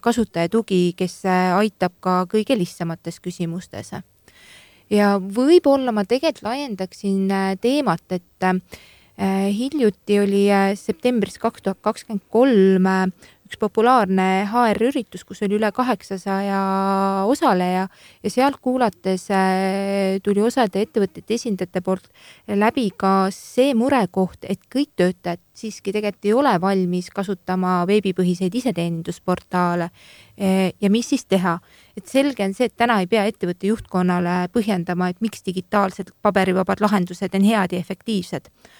kasutaja 0.00 0.48
tugi, 0.50 0.92
kes 0.98 1.20
aitab 1.54 1.92
ka 2.02 2.24
kõige 2.26 2.56
lihtsamates 2.58 3.20
küsimustes 3.22 3.92
ja 4.90 5.14
võib-olla 5.20 5.94
ma 5.94 6.04
tegelikult 6.08 6.46
laiendaksin 6.50 7.30
äh, 7.32 7.52
teemat, 7.60 8.04
et 8.12 8.46
äh, 8.46 8.58
hiljuti 9.54 10.20
oli 10.22 10.46
äh, 10.52 10.72
septembris 10.78 11.38
kaks 11.40 11.64
tuhat 11.66 11.80
kakskümmend 11.84 12.26
kolm 12.32 12.88
üks 13.50 13.58
populaarne 13.58 14.46
HR-üritus, 14.46 15.24
kus 15.26 15.42
oli 15.42 15.58
üle 15.58 15.72
kaheksasaja 15.74 16.60
osaleja 17.26 17.88
ja 18.22 18.30
sealt 18.30 18.60
kuulates 18.62 19.26
tuli 20.22 20.44
osade 20.46 20.86
ettevõtete 20.86 21.34
esindajate 21.34 21.82
poolt 21.82 22.06
läbi 22.46 22.88
ka 22.96 23.28
see 23.34 23.74
murekoht, 23.74 24.46
et 24.46 24.62
kõik 24.70 24.94
töötajad 24.96 25.42
siiski 25.60 25.92
tegelikult 25.92 26.30
ei 26.30 26.32
ole 26.32 26.54
valmis 26.62 27.10
kasutama 27.12 27.82
veebipõhiseid 27.90 28.54
iseteenindusportaale 28.62 29.90
Eh, 30.40 30.72
ja 30.80 30.88
mis 30.90 31.08
siis 31.08 31.26
teha? 31.28 31.58
et 31.96 32.06
selge 32.08 32.40
on 32.46 32.54
see, 32.56 32.70
et 32.70 32.76
täna 32.80 32.94
ei 33.02 33.08
pea 33.10 33.26
ettevõtte 33.28 33.68
juhtkonnale 33.68 34.46
põhjendama, 34.54 35.10
et 35.12 35.18
miks 35.20 35.42
digitaalsed 35.44 36.14
paberivabad 36.24 36.80
lahendused 36.80 37.34
on 37.36 37.44
head 37.44 37.74
ja 37.74 37.80
efektiivsed 37.82 38.48
äh,, 38.48 38.70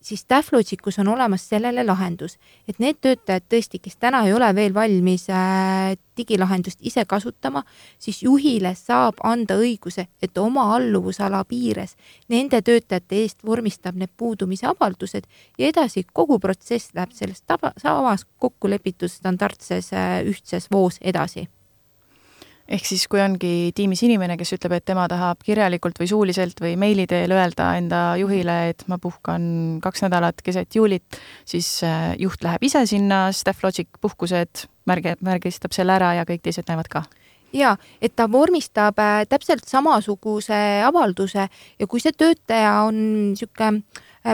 siis 0.00 0.20
Stafflogicus 0.20 0.98
on 0.98 1.08
olemas 1.08 1.48
sellele 1.48 1.84
lahendus, 1.84 2.38
et 2.68 2.78
need 2.80 2.96
töötajad 3.04 3.44
tõesti, 3.52 3.82
kes 3.82 3.98
täna 4.00 4.22
ei 4.24 4.32
ole 4.32 4.48
veel 4.54 4.74
valmis 4.74 5.26
äh, 5.30 5.92
digilahendust 6.16 6.80
ise 6.80 7.04
kasutama, 7.04 7.64
siis 7.98 8.22
juhile 8.22 8.74
saab 8.78 9.20
anda 9.24 9.58
õiguse, 9.60 10.06
et 10.22 10.38
oma 10.38 10.70
alluvusala 10.76 11.44
piires 11.44 11.96
nende 12.32 12.62
töötajate 12.62 13.22
eest 13.22 13.44
vormistab 13.44 13.96
need 14.00 14.12
puudumise 14.16 14.66
avaldused 14.72 15.28
ja 15.58 15.68
edasi 15.68 16.06
kogu 16.12 16.38
protsess 16.40 16.94
läheb 16.94 17.12
selles 17.12 17.42
tava, 17.46 17.74
samas 17.76 18.24
kokku 18.38 18.70
lepitud 18.72 19.12
standardses 19.12 19.92
äh, 19.92 20.22
ühtses 20.24 20.70
voos 20.72 20.96
edasi 21.00 21.48
ehk 22.68 22.86
siis, 22.86 23.06
kui 23.10 23.20
ongi 23.22 23.72
tiimis 23.76 24.02
inimene, 24.06 24.36
kes 24.40 24.54
ütleb, 24.56 24.76
et 24.78 24.86
tema 24.88 25.06
tahab 25.10 25.42
kirjalikult 25.44 25.98
või 26.00 26.10
suuliselt 26.10 26.60
või 26.62 26.76
meili 26.80 27.06
teel 27.10 27.34
öelda 27.34 27.72
enda 27.78 28.02
juhile, 28.20 28.58
et 28.72 28.84
ma 28.90 28.98
puhkan 29.02 29.80
kaks 29.82 30.04
nädalat 30.06 30.42
keset 30.44 30.74
juulit, 30.78 31.18
siis 31.48 31.68
äh, 31.86 32.12
juht 32.22 32.44
läheb 32.44 32.62
ise 32.68 32.84
sinna, 32.88 33.24
Stafflogic 33.34 33.90
puhkused, 34.00 34.66
märge, 34.88 35.16
märgistab 35.20 35.74
selle 35.74 35.96
ära 35.98 36.14
ja 36.20 36.28
kõik 36.28 36.44
teised 36.46 36.68
näevad 36.70 36.90
ka. 36.92 37.04
Ja 37.52 37.74
et 38.00 38.14
ta 38.16 38.30
vormistab 38.32 39.00
äh, 39.02 39.26
täpselt 39.28 39.68
samasuguse 39.68 40.62
avalduse 40.86 41.44
ja 41.48 41.88
kui 41.90 42.00
see 42.00 42.14
töötaja 42.16 42.78
on 42.86 43.02
niisugune 43.32 43.82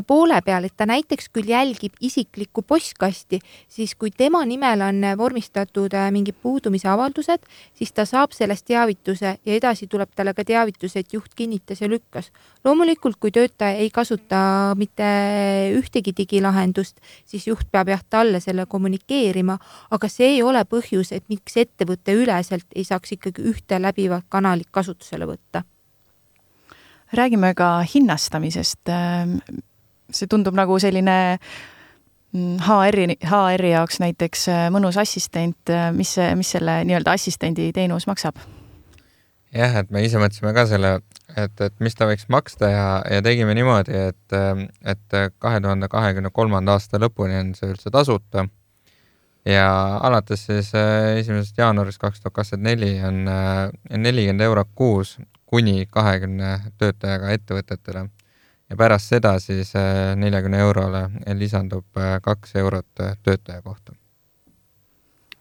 poole 0.06 0.40
peal, 0.44 0.66
et 0.68 0.74
ta 0.76 0.86
näiteks 0.88 1.30
küll 1.32 1.48
jälgib 1.48 1.94
isiklikku 2.00 2.62
postkasti, 2.62 3.40
siis 3.68 3.94
kui 3.94 4.10
tema 4.10 4.44
nimel 4.44 4.82
on 4.84 5.00
vormistatud 5.18 5.94
äh, 5.96 6.10
mingid 6.12 6.36
puudumise 6.42 6.88
avaldused, 6.92 7.46
siis 7.74 7.92
ta 7.92 8.04
saab 8.08 8.34
sellest 8.36 8.66
teavituse 8.68 9.38
ja 9.44 9.54
edasi 9.54 9.88
tuleb 9.88 10.12
talle 10.16 10.34
ka 10.36 10.44
teavitus, 10.44 10.96
et 10.96 11.12
juht 11.12 11.34
kinnitas 11.36 11.80
ja 11.80 11.88
lükkas. 11.88 12.30
loomulikult, 12.64 13.16
kui 13.20 13.30
töötaja 13.30 13.78
ei 13.80 13.90
kasuta 13.90 14.74
mitte 14.76 15.08
ühtegi 15.78 16.12
digilahendust, 16.16 17.00
siis 17.24 17.46
juht 17.46 17.70
peab 17.72 17.88
jah, 17.88 18.04
talle 18.10 18.40
selle 18.40 18.66
kommunikeerima, 18.66 19.58
aga 19.90 20.08
see 20.08 20.34
ei 20.34 20.42
ole 20.42 20.64
põhjus, 20.64 21.12
et 21.12 21.24
miks 21.28 21.56
ettevõtte 21.56 22.12
üleselt 22.12 22.66
ei 22.76 22.84
saaks 22.84 23.16
ikkagi 23.16 23.42
ühte 23.42 23.80
läbivat 23.80 24.28
kanalit 24.28 24.68
kasutusele 24.70 25.26
võtta 25.26 25.64
räägime 27.12 27.54
ka 27.56 27.80
hinnastamisest 27.94 28.88
see 30.12 30.28
tundub 30.30 30.56
nagu 30.56 30.78
selline 30.80 31.16
HR-i, 32.34 33.06
mm, 33.08 33.24
HR-i 33.24 33.72
jaoks 33.72 34.02
näiteks 34.02 34.48
äh, 34.52 34.66
mõnus 34.72 34.98
assistent, 35.00 35.70
äh, 35.72 35.88
mis 35.96 36.14
mis 36.36 36.50
selle 36.56 36.82
nii-öelda 36.84 37.14
assistendi 37.16 37.70
teenus 37.72 38.06
maksab? 38.06 38.36
jah, 39.54 39.78
et 39.80 39.90
me 39.90 40.02
ise 40.04 40.20
mõtlesime 40.20 40.52
ka 40.52 40.66
selle, 40.68 40.98
et, 41.32 41.60
et 41.64 41.74
mis 41.80 41.96
ta 41.96 42.04
võiks 42.08 42.28
maksta 42.28 42.68
ja, 42.68 42.84
ja 43.08 43.22
tegime 43.24 43.54
niimoodi, 43.56 43.96
et, 44.10 44.36
et 44.84 45.18
kahe 45.40 45.62
tuhande 45.64 45.88
kahekümne 45.88 46.28
kolmanda 46.36 46.76
aasta 46.76 47.00
lõpuni 47.00 47.38
on 47.40 47.54
see 47.56 47.72
üldse 47.72 47.90
tasuta. 47.94 48.44
ja 49.48 49.70
alates 50.04 50.44
siis 50.50 50.74
äh, 50.76 51.16
esimesest 51.22 51.56
jaanuarist 51.58 52.00
kaks 52.02 52.20
tuhat 52.20 52.34
kakskümmend 52.34 52.68
neli 52.68 52.92
on 53.00 53.24
nelikümmend 54.04 54.44
eurot 54.44 54.68
kuus 54.74 55.16
kuni 55.46 55.86
kahekümne 55.90 56.58
töötajaga 56.76 57.32
ettevõtetele 57.32 58.08
ja 58.68 58.76
pärast 58.76 59.12
seda 59.12 59.36
siis 59.42 59.72
äh, 59.76 60.14
neljakümne 60.16 60.60
eurole 60.64 61.06
lisandub 61.38 61.96
äh, 61.96 62.18
kaks 62.24 62.56
eurot 62.60 63.04
äh, 63.04 63.16
töötaja 63.22 63.62
kohta. 63.62 63.94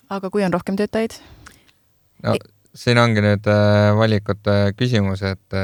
aga 0.10 0.30
kui 0.30 0.44
on 0.44 0.54
rohkem 0.54 0.78
töötajaid? 0.80 1.18
no 2.24 2.38
siin 2.78 3.00
ongi 3.02 3.24
nüüd 3.26 3.48
valikute 3.98 4.56
küsimus, 4.78 5.24
et 5.26 5.56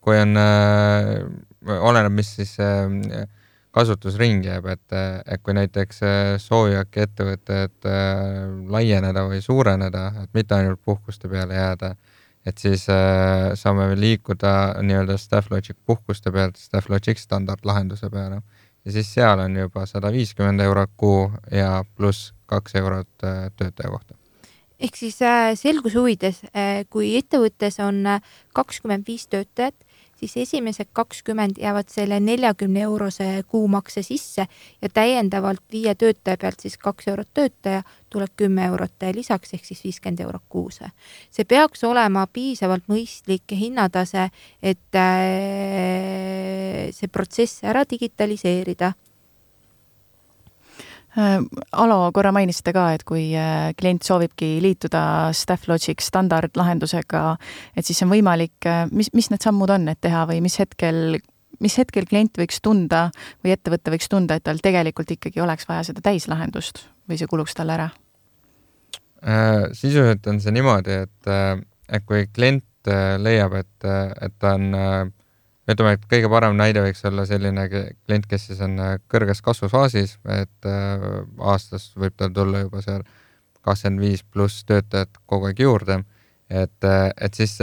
kui 0.00 0.14
on, 0.14 0.38
oleneb, 1.90 2.12
mis 2.14 2.28
siis 2.36 2.52
kasutusring 3.74 4.44
jääb, 4.46 4.68
et, 4.70 4.94
et 5.26 5.42
kui 5.42 5.56
näiteks 5.58 5.98
soovivadki 6.44 7.02
ettevõtted 7.02 7.88
laieneda 8.70 9.26
või 9.26 9.42
suureneda, 9.42 10.04
et 10.22 10.38
mitte 10.38 10.54
ainult 10.54 10.78
puhkuste 10.86 11.32
peale 11.32 11.58
jääda 11.58 11.96
et 12.46 12.58
siis 12.58 12.88
äh, 12.90 13.52
saame 13.54 13.92
liikuda 14.00 14.82
nii-öelda 14.82 15.16
Stafflogic 15.18 15.76
puhkuste 15.86 16.32
pealt 16.34 16.58
Stafflogic 16.58 17.20
standardlahenduse 17.22 18.10
peale 18.10 18.42
ja 18.84 18.92
siis 18.92 19.12
seal 19.14 19.38
on 19.38 19.56
juba 19.56 19.86
sada 19.86 20.10
viiskümmend 20.12 20.60
eurot 20.60 20.90
kuu 20.96 21.30
ja 21.50 21.84
pluss 21.96 22.32
kaks 22.46 22.74
eurot 22.80 23.24
äh, 23.24 23.46
töötaja 23.56 23.90
kohta. 23.90 24.14
ehk 24.80 24.96
siis 24.98 25.22
äh, 25.22 25.52
selguse 25.54 25.98
huvides 25.98 26.42
äh,, 26.50 26.84
kui 26.90 27.14
ettevõttes 27.18 27.78
on 27.84 28.06
äh, 28.06 28.20
kakskümmend 28.54 29.06
viis 29.06 29.28
töötajat, 29.30 29.74
siis 30.22 30.36
esimesed 30.36 30.86
kakskümmend 30.92 31.58
jäävad 31.58 31.88
selle 31.90 32.20
neljakümne 32.20 32.80
eurose 32.80 33.42
kuumakse 33.48 34.02
sisse 34.02 34.46
ja 34.82 34.88
täiendavalt 34.88 35.62
viie 35.72 35.94
töötaja 35.94 36.36
pealt 36.36 36.60
siis 36.60 36.78
kaks 36.78 37.08
eurot 37.08 37.28
töötaja 37.34 37.82
tuleb 38.10 38.30
kümme 38.36 38.64
eurot 38.70 39.06
lisaks 39.14 39.54
ehk 39.54 39.64
siis 39.64 39.84
viiskümmend 39.84 40.20
eurot 40.20 40.42
kuus. 40.48 40.80
see 41.30 41.44
peaks 41.44 41.84
olema 41.84 42.26
piisavalt 42.26 42.84
mõistlik 42.88 43.50
hinnatase, 43.50 44.28
et 44.62 44.94
äh, 44.94 46.90
see 46.94 47.08
protsess 47.08 47.64
ära 47.64 47.82
digitaliseerida 47.90 48.92
Alo, 51.12 51.96
korra 52.16 52.30
mainisite 52.32 52.72
ka, 52.72 52.86
et 52.96 53.02
kui 53.04 53.26
äh, 53.36 53.74
klient 53.76 54.06
soovibki 54.06 54.54
liituda 54.64 55.02
Stafflogic 55.36 56.00
standardlahendusega, 56.00 57.24
et 57.76 57.84
siis 57.84 58.00
on 58.06 58.08
võimalik, 58.14 58.56
äh, 58.64 58.86
mis, 58.88 59.10
mis 59.12 59.28
need 59.28 59.44
sammud 59.44 59.70
on, 59.74 59.84
et 59.92 60.00
teha 60.00 60.24
või 60.30 60.40
mis 60.44 60.56
hetkel, 60.62 61.18
mis 61.60 61.76
hetkel 61.76 62.08
klient 62.08 62.40
võiks 62.40 62.62
tunda 62.64 63.10
või 63.44 63.52
ettevõte 63.52 63.92
võiks 63.92 64.08
tunda, 64.08 64.40
et 64.40 64.46
tal 64.48 64.62
tegelikult 64.64 65.12
ikkagi 65.12 65.44
oleks 65.44 65.68
vaja 65.68 65.84
seda 65.90 66.00
täislahendust 66.04 66.86
või 67.08 67.20
see 67.20 67.28
kuluks 67.28 67.56
talle 67.58 67.76
ära? 67.76 67.90
sisuliselt 69.22 70.24
on 70.26 70.40
see 70.42 70.50
niimoodi, 70.50 70.96
et, 71.04 71.28
et 71.94 72.02
kui 72.08 72.24
klient 72.34 72.88
leiab, 73.22 73.52
et, 73.54 73.84
et 73.86 74.34
ta 74.42 74.56
on 74.56 75.12
ütleme, 75.70 75.96
et 75.96 76.06
kõige 76.10 76.30
parem 76.32 76.56
näide 76.58 76.82
võiks 76.82 77.04
olla 77.08 77.24
selline 77.28 77.66
klient, 77.70 78.26
kes 78.30 78.48
siis 78.50 78.62
on 78.64 78.78
äh, 78.82 78.96
kõrges 79.10 79.42
kasvufaasis, 79.44 80.16
et 80.34 80.68
äh, 80.68 81.04
aastas 81.38 81.92
võib 81.98 82.16
tal 82.18 82.32
tulla 82.34 82.64
juba 82.64 82.82
seal 82.82 83.04
kakskümmend 83.62 84.02
viis 84.02 84.24
pluss 84.26 84.64
töötajat 84.66 85.20
kogu 85.30 85.50
aeg 85.50 85.62
juurde. 85.62 86.02
et, 86.50 86.84
äh, 86.84 87.10
et 87.20 87.34
siis 87.34 87.58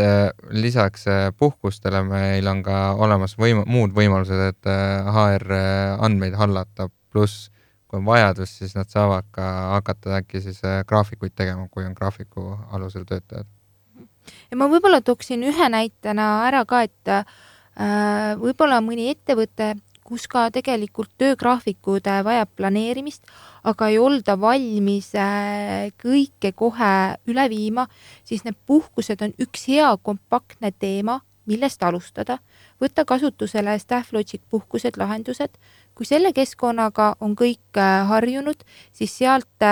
lisaks 0.49 1.05
puhkustele 1.37 2.03
meil 2.03 2.47
on 2.47 2.63
ka 2.63 2.93
olemas 2.97 3.35
võim-, 3.37 3.65
muud 3.67 3.91
võimalused, 3.93 4.47
et 4.47 4.65
HR 5.13 5.53
andmeid 5.99 6.35
hallata, 6.35 6.89
pluss 7.11 7.49
kui 7.89 7.99
on 7.99 8.05
vajadus, 8.05 8.57
siis 8.57 8.75
nad 8.77 8.89
saavad 8.89 9.25
ka 9.31 9.43
hakata 9.75 10.19
äkki 10.21 10.41
siis 10.41 10.61
graafikuid 10.87 11.33
tegema, 11.35 11.67
kui 11.71 11.85
on 11.85 11.93
graafiku 11.97 12.55
alusel 12.71 13.03
töötajad. 13.03 13.47
ja 14.51 14.57
ma 14.57 14.69
võib-olla 14.69 15.01
tooksin 15.01 15.43
ühe 15.43 15.69
näitena 15.69 16.45
ära 16.47 16.65
ka, 16.65 16.83
et 16.85 17.13
võib-olla 17.79 18.81
mõni 18.83 19.05
ettevõte, 19.07 19.69
kus 20.09 20.25
ka 20.29 20.47
tegelikult 20.53 21.11
töögraafikud 21.21 22.07
äh, 22.09 22.23
vajab 22.25 22.51
planeerimist, 22.57 23.29
aga 23.69 23.91
ei 23.91 23.99
olda 24.01 24.35
valmis 24.41 25.11
äh, 25.17 25.89
kõike 26.01 26.53
kohe 26.57 26.93
üle 27.29 27.49
viima, 27.51 27.85
siis 28.25 28.45
need 28.47 28.57
puhkused 28.69 29.21
on 29.25 29.35
üks 29.41 29.67
hea 29.69 29.91
kompaktne 30.01 30.73
teema, 30.73 31.19
millest 31.49 31.81
alustada, 31.81 32.37
võtta 32.81 33.05
kasutusele 33.09 33.73
Stafflogic 33.81 34.41
puhkused, 34.49 34.97
lahendused. 35.01 35.55
kui 35.97 36.05
selle 36.05 36.29
keskkonnaga 36.31 37.15
on 37.19 37.33
kõik 37.35 37.75
harjunud, 38.07 38.61
siis 38.95 39.17
sealt 39.17 39.65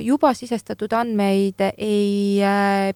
juba 0.00 0.30
sisestatud 0.32 0.94
andmeid 0.96 1.60
ei 1.76 2.38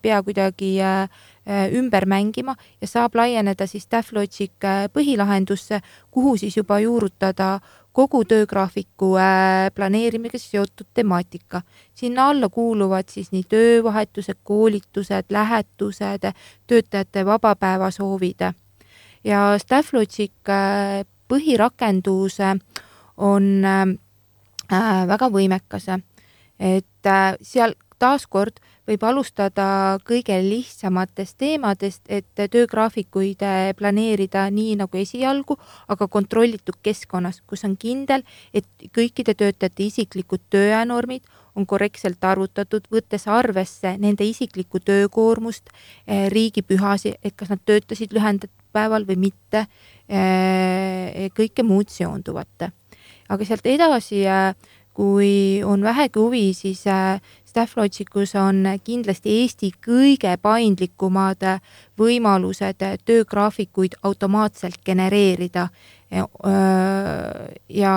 pea 0.00 0.22
kuidagi 0.24 0.70
Äh, 0.78 1.08
ümber 1.46 2.06
mängima 2.06 2.56
ja 2.80 2.86
saab 2.86 3.14
laieneda 3.14 3.66
siis 3.66 3.84
Stafflogic 3.86 4.64
äh, 4.64 4.88
põhilahendusse, 4.92 5.80
kuhu 6.10 6.36
siis 6.36 6.56
juba 6.56 6.80
juurutada 6.82 7.60
kogu 7.92 8.24
töögraafiku 8.24 9.12
äh, 9.16 9.70
planeerimisega 9.74 10.38
seotud 10.42 10.86
temaatika. 10.94 11.62
sinna 11.94 12.28
alla 12.28 12.48
kuuluvad 12.48 13.08
siis 13.08 13.32
nii 13.32 13.44
töövahetused, 13.48 14.36
koolitused, 14.44 15.30
lähetused, 15.30 16.32
töötajate 16.66 17.26
vabapäevasoovid. 17.26 18.40
ja 19.24 19.58
Stafflogic 19.58 20.32
põhirakendus 21.28 22.38
on 23.16 23.62
väga 25.08 25.28
võimekas, 25.30 25.88
et 26.58 27.10
seal 27.42 27.74
taaskord 27.98 28.60
võib 28.86 29.02
alustada 29.06 29.98
kõige 30.06 30.36
lihtsamatest 30.44 31.36
teemadest, 31.40 32.02
et 32.08 32.28
töögraafikuid 32.36 33.42
eh, 33.42 33.70
planeerida 33.78 34.46
nii 34.54 34.76
nagu 34.82 35.00
esialgu, 35.00 35.56
aga 35.88 36.08
kontrollitud 36.08 36.78
keskkonnas, 36.86 37.42
kus 37.46 37.66
on 37.66 37.76
kindel, 37.80 38.22
et 38.54 38.68
kõikide 38.94 39.34
töötajate 39.34 39.88
isiklikud 39.88 40.44
tööajanormid 40.54 41.26
on 41.56 41.66
korrektselt 41.66 42.22
arvutatud, 42.24 42.86
võttes 42.92 43.26
arvesse 43.32 43.96
nende 43.98 44.26
isiklikku 44.28 44.80
töökoormust, 44.84 45.72
eh, 46.06 46.28
riigipühasi, 46.32 47.16
et 47.22 47.36
kas 47.36 47.50
nad 47.52 47.64
töötasid 47.64 48.14
lühendatud 48.14 48.54
päeval 48.76 49.06
või 49.08 49.18
mitte, 49.28 49.66
eh, 50.08 51.30
kõike 51.34 51.64
muud 51.64 51.88
seonduvat. 51.90 52.70
aga 53.28 53.44
sealt 53.44 53.66
edasi 53.66 54.22
kui 54.96 55.60
on 55.64 55.82
vähegi 55.84 56.18
huvi, 56.18 56.54
siis 56.56 56.84
Stafflogicus 57.56 58.34
on 58.36 58.66
kindlasti 58.84 59.32
Eesti 59.40 59.70
kõige 59.80 60.34
paindlikumad 60.44 61.40
võimalused 61.96 62.84
töögraafikuid 63.08 63.96
automaatselt 64.02 64.82
genereerida. 64.84 65.68
ja 67.68 67.94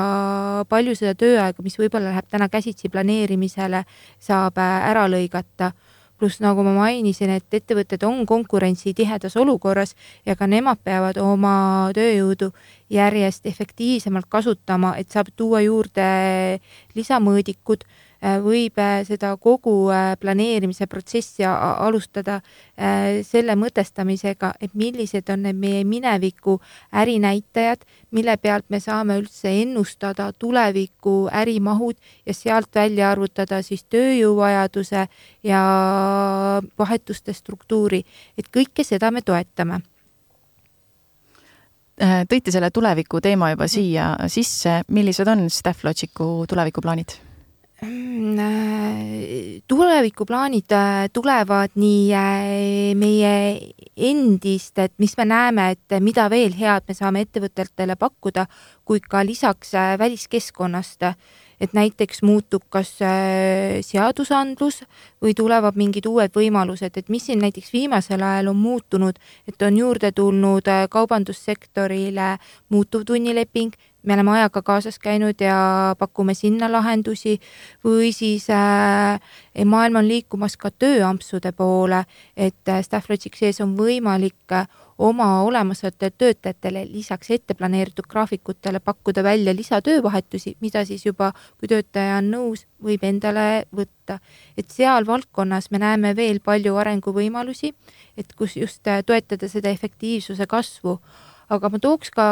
palju 0.70 0.96
seda 0.96 1.14
tööaega, 1.14 1.64
mis 1.64 1.76
võib-olla 1.76 2.14
läheb 2.14 2.32
täna 2.32 2.48
käsitsi 2.48 2.88
planeerimisele, 2.90 3.84
saab 4.20 4.58
ära 4.64 5.10
lõigata. 5.12 5.74
pluss 6.20 6.40
nagu 6.40 6.64
ma 6.64 6.74
mainisin, 6.74 7.30
et 7.30 7.54
ettevõtted 7.54 8.04
on 8.04 8.26
konkurentsitihedas 8.26 9.38
olukorras 9.38 9.96
ja 10.26 10.36
ka 10.36 10.48
nemad 10.48 10.78
peavad 10.84 11.18
oma 11.18 11.92
tööjõudu 11.96 12.52
järjest 12.90 13.46
efektiivsemalt 13.46 14.26
kasutama, 14.30 14.96
et 14.98 15.12
saab 15.12 15.28
tuua 15.36 15.62
juurde 15.62 16.60
lisamõõdikud 16.96 17.84
võib 18.20 18.80
äh, 18.80 19.00
seda 19.08 19.32
kogu 19.40 19.90
äh, 19.94 20.14
planeerimise 20.20 20.88
protsessi 20.92 21.46
alustada 21.46 22.40
selle 23.28 23.58
mõtestamisega, 23.60 24.54
et 24.64 24.72
millised 24.78 25.28
on 25.34 25.42
need 25.44 25.58
meie 25.60 25.82
mineviku 25.84 26.54
ärinäitajad, 26.96 27.84
mille 28.16 28.38
pealt 28.40 28.70
me 28.72 28.80
saame 28.80 29.18
üldse 29.20 29.52
ennustada 29.62 30.30
tuleviku 30.32 31.28
ärimahud 31.28 32.00
ja 32.26 32.34
sealt 32.34 32.72
välja 32.76 33.12
arvutada 33.12 33.60
siis 33.68 33.84
tööjõuvajaduse 33.92 35.06
ja 35.44 35.62
vahetuste 36.80 37.36
struktuuri, 37.36 38.06
et 38.38 38.48
kõike 38.48 38.88
seda 38.88 39.12
me 39.12 39.22
toetame. 39.28 39.82
Tõite 42.00 42.56
selle 42.56 42.72
tuleviku 42.72 43.20
teema 43.20 43.52
juba 43.52 43.68
siia 43.68 44.14
sisse, 44.32 44.86
millised 44.88 45.28
on 45.28 45.50
Stafflogicu 45.52 46.46
tulevikuplaanid? 46.48 47.29
Mm, 47.82 48.40
äh, 48.40 49.62
tulevikuplaanid 49.68 50.72
äh, 50.72 51.10
tulevad 51.14 51.72
nii 51.80 52.14
äh, 52.14 52.96
meie 52.96 53.36
endist, 53.96 54.80
et 54.84 54.92
mis 55.00 55.16
me 55.18 55.26
näeme, 55.26 55.70
et 55.72 56.02
mida 56.04 56.26
veel 56.30 56.58
head 56.60 56.84
me 56.92 56.96
saame 56.98 57.24
ettevõtetele 57.24 57.96
pakkuda, 57.96 58.50
kui 58.84 59.00
ka 59.00 59.24
lisaks 59.24 59.72
väliskeskkonnast, 60.00 61.08
et 61.60 61.76
näiteks 61.76 62.20
muutub 62.24 62.66
kas 62.72 62.92
seadusandlus 63.84 64.82
või 65.24 65.34
tulevad 65.36 65.80
mingid 65.80 66.08
uued 66.08 66.36
võimalused, 66.36 67.00
et 67.00 67.12
mis 67.12 67.28
siin 67.28 67.40
näiteks 67.44 67.72
viimasel 67.72 68.24
ajal 68.24 68.52
on 68.52 68.60
muutunud, 68.60 69.20
et 69.48 69.68
on 69.68 69.78
juurde 69.78 70.12
tulnud 70.16 70.68
kaubandussektorile 70.92 72.38
muutuvtunnileping 72.76 73.76
me 74.04 74.14
oleme 74.14 74.32
ajaga 74.32 74.62
kaasas 74.62 75.00
käinud 75.00 75.42
ja 75.42 75.96
pakume 76.00 76.34
sinna 76.34 76.72
lahendusi 76.72 77.40
või 77.86 78.14
siis 78.16 78.50
äh, 78.50 79.20
maailm 79.66 80.00
on 80.00 80.08
liikumas 80.08 80.58
ka 80.58 80.72
tööampsude 80.72 81.52
poole, 81.52 82.06
et 82.38 82.70
äh, 82.70 82.84
Stafflogik 82.84 83.36
sees 83.36 83.60
on 83.62 83.76
võimalik 83.78 84.56
äh, 84.56 84.68
oma 85.00 85.42
olemasolevatele 85.44 86.12
töötajatele 86.18 86.84
lisaks 86.92 87.32
ette 87.32 87.54
planeeritud 87.54 88.08
graafikutele 88.10 88.80
pakkuda 88.80 89.24
välja 89.24 89.56
lisatöövahetusi, 89.56 90.58
mida 90.60 90.84
siis 90.86 91.06
juba, 91.06 91.32
kui 91.60 91.72
töötaja 91.72 92.18
on 92.20 92.32
nõus, 92.34 92.66
võib 92.84 93.04
endale 93.04 93.66
võtta. 93.76 94.20
et 94.58 94.72
seal 94.72 95.06
valdkonnas 95.08 95.72
me 95.72 95.80
näeme 95.80 96.16
veel 96.16 96.40
palju 96.40 96.76
arenguvõimalusi, 96.76 97.74
et 98.18 98.34
kus 98.36 98.56
just 98.58 98.88
äh, 98.88 99.04
toetada 99.06 99.48
seda 99.48 99.70
efektiivsuse 99.70 100.48
kasvu 100.48 101.00
aga 101.50 101.70
ma 101.74 101.80
tooks 101.82 102.12
ka 102.14 102.26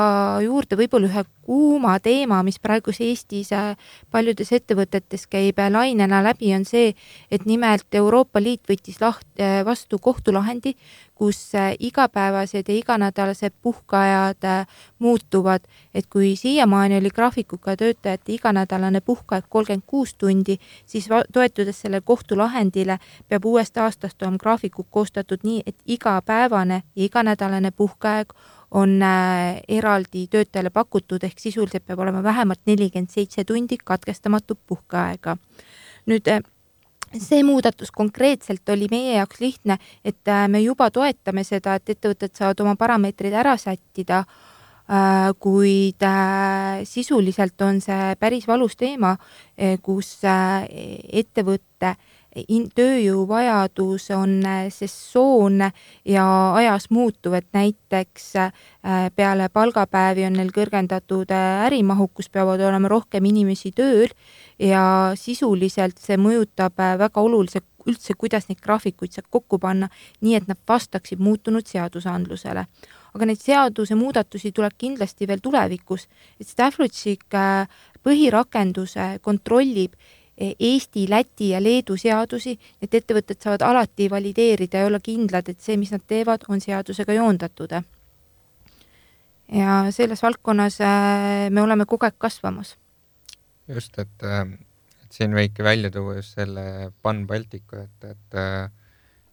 juurde 0.45 0.77
võib-olla 0.77 1.09
ühe 1.09 1.23
kuuma 1.47 1.95
teema, 2.03 2.41
mis 2.43 2.59
praegus 2.59 2.99
Eestis 3.01 3.53
äh, 3.55 3.75
paljudes 4.11 4.51
ettevõtetes 4.53 5.25
käib 5.31 5.59
äh, 5.63 5.71
lainena 5.71 6.19
läbi, 6.25 6.51
on 6.55 6.65
see, 6.67 6.91
et 7.31 7.45
nimelt 7.47 7.87
Euroopa 7.95 8.41
Liit 8.43 8.67
võttis 8.69 8.99
laht-, 9.01 9.25
äh, 9.39 9.61
vastu 9.65 9.99
kohtulahendi, 10.03 10.75
kus 11.17 11.39
igapäevased 11.81 12.67
ja 12.69 12.75
iganädalased 12.77 13.55
puhkeajad 13.65 14.45
muutuvad, 15.01 15.63
et 15.89 16.05
kui 16.13 16.35
siiamaani 16.37 16.99
oli 16.99 17.09
graafikuga 17.09 17.73
töötajate 17.73 18.35
iganädalane 18.35 19.01
puhkeaeg 19.01 19.47
kolmkümmend 19.49 19.87
kuus 19.89 20.13
tundi, 20.13 20.59
siis 20.85 21.07
toetudes 21.33 21.81
sellele 21.81 22.03
kohtulahendile 22.05 22.99
peab 23.29 23.49
uuest 23.49 23.81
aastast 23.81 24.21
olema 24.21 24.37
graafikud 24.37 24.85
koostatud 24.91 25.41
nii, 25.41 25.63
et 25.65 25.81
igapäevane 25.87 26.83
ja 26.95 27.09
iganädalane 27.09 27.71
puhkeaeg 27.71 28.37
on 28.71 29.01
äh, 29.01 29.61
eraldi 29.67 30.27
töötajale 30.31 30.69
pakutud, 30.73 31.23
ehk 31.23 31.39
sisuliselt 31.39 31.85
peab 31.87 32.01
olema 32.03 32.23
vähemalt 32.23 32.59
nelikümmend 32.67 33.11
seitse 33.13 33.45
tundi 33.47 33.77
katkestamatut 33.83 34.59
puhkeaega. 34.67 35.37
nüüd 36.07 36.27
äh, 36.31 36.41
see 37.19 37.43
muudatus 37.43 37.91
konkreetselt 37.91 38.69
oli 38.69 38.87
meie 38.91 39.15
jaoks 39.15 39.39
lihtne, 39.39 39.77
et 40.03 40.27
äh, 40.27 40.47
me 40.47 40.61
juba 40.61 40.91
toetame 40.91 41.43
seda, 41.47 41.75
et 41.75 41.95
ettevõtted 41.95 42.35
saavad 42.35 42.59
oma 42.65 42.75
parameetrid 42.75 43.33
ära 43.33 43.57
sättida, 43.57 44.25
kuid 45.43 46.03
sisuliselt 46.87 47.61
on 47.61 47.81
see 47.83 48.13
päris 48.23 48.45
valus 48.47 48.77
teema, 48.79 49.17
kus 49.83 50.13
ettevõtte 50.23 51.89
in-, 52.47 52.67
tööjõuvajadus 52.75 54.09
on 54.15 54.39
äh, 54.45 54.65
sessoonne 54.73 55.71
ja 56.05 56.25
ajas 56.57 56.89
muutuv, 56.93 57.37
et 57.39 57.47
näiteks 57.55 58.27
äh, 58.41 58.51
peale 59.15 59.49
palgapäevi 59.53 60.27
on 60.27 60.37
neil 60.39 60.51
kõrgendatud 60.55 61.31
äh, 61.33 61.63
ärimahukus, 61.67 62.29
peavad 62.29 62.61
olema 62.61 62.91
rohkem 62.91 63.25
inimesi 63.29 63.73
tööl 63.75 64.11
ja 64.59 65.13
sisuliselt 65.15 65.99
see 66.01 66.19
mõjutab 66.21 66.77
väga 66.77 67.21
oluliselt 67.21 67.65
üldse, 67.87 68.17
kuidas 68.19 68.49
neid 68.49 68.59
graafikuid 68.59 69.13
saab 69.15 69.29
kokku 69.31 69.59
panna, 69.63 69.87
nii 70.21 70.35
et 70.35 70.47
nad 70.49 70.59
vastaksid 70.67 71.21
muutunud 71.23 71.67
seadusandlusele. 71.67 72.65
aga 73.17 73.25
neid 73.25 73.39
seadusemuudatusi 73.41 74.51
tuleb 74.51 74.75
kindlasti 74.77 75.27
veel 75.27 75.39
tulevikus, 75.41 76.03
et 76.39 76.47
Stafflogic 76.47 77.23
põhirakenduse 78.05 79.17
kontrollib 79.25 79.95
Eesti, 80.37 81.07
Läti 81.09 81.49
ja 81.49 81.61
Leedu 81.63 81.97
seadusi, 81.97 82.59
et 82.81 82.93
ettevõtted 82.93 83.41
saavad 83.41 83.63
alati 83.65 84.09
valideerida 84.09 84.83
ja 84.83 84.89
olla 84.89 84.99
kindlad, 85.01 85.49
et 85.49 85.61
see, 85.61 85.77
mis 85.81 85.89
nad 85.91 86.03
teevad, 86.07 86.45
on 86.49 86.61
seadusega 86.61 87.13
joondatud. 87.13 87.73
ja 89.53 89.75
selles 89.91 90.21
valdkonnas 90.23 90.81
äh, 90.81 91.49
me 91.49 91.61
oleme 91.61 91.85
kogu 91.85 92.05
aeg 92.05 92.15
kasvamas. 92.17 92.75
just, 93.67 93.97
et, 93.99 94.23
äh, 94.23 94.45
et 95.03 95.11
siin 95.11 95.33
võike 95.33 95.63
välja 95.63 95.91
tuua 95.91 96.15
just 96.15 96.35
selle 96.35 96.91
Pan 97.01 97.25
Balticu, 97.27 97.81
et, 97.81 98.09
et 98.11 98.41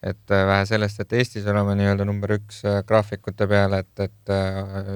et 0.04 0.30
vähe 0.30 0.66
sellest, 0.68 1.00
et 1.00 1.12
Eestis 1.16 1.46
oleme 1.48 1.74
nii-öelda 1.78 2.04
number 2.04 2.36
üks 2.36 2.60
graafikute 2.86 3.48
peale, 3.48 3.80
et, 3.84 4.04
et 4.04 4.34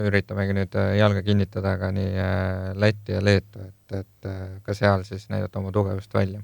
üritamegi 0.04 0.56
nüüd 0.56 0.78
jalga 0.98 1.24
kinnitada 1.24 1.74
ka 1.80 1.90
nii 1.96 2.28
Lätti 2.78 3.16
ja 3.16 3.24
Leetu, 3.24 3.64
et 3.64 3.78
et, 3.92 4.26
äh, 4.26 4.60
ka 4.62 4.74
seal 4.74 5.04
siis 5.08 5.28
näidata 5.32 5.58
oma 5.58 5.72
tugevust 5.72 6.14
välja. 6.14 6.40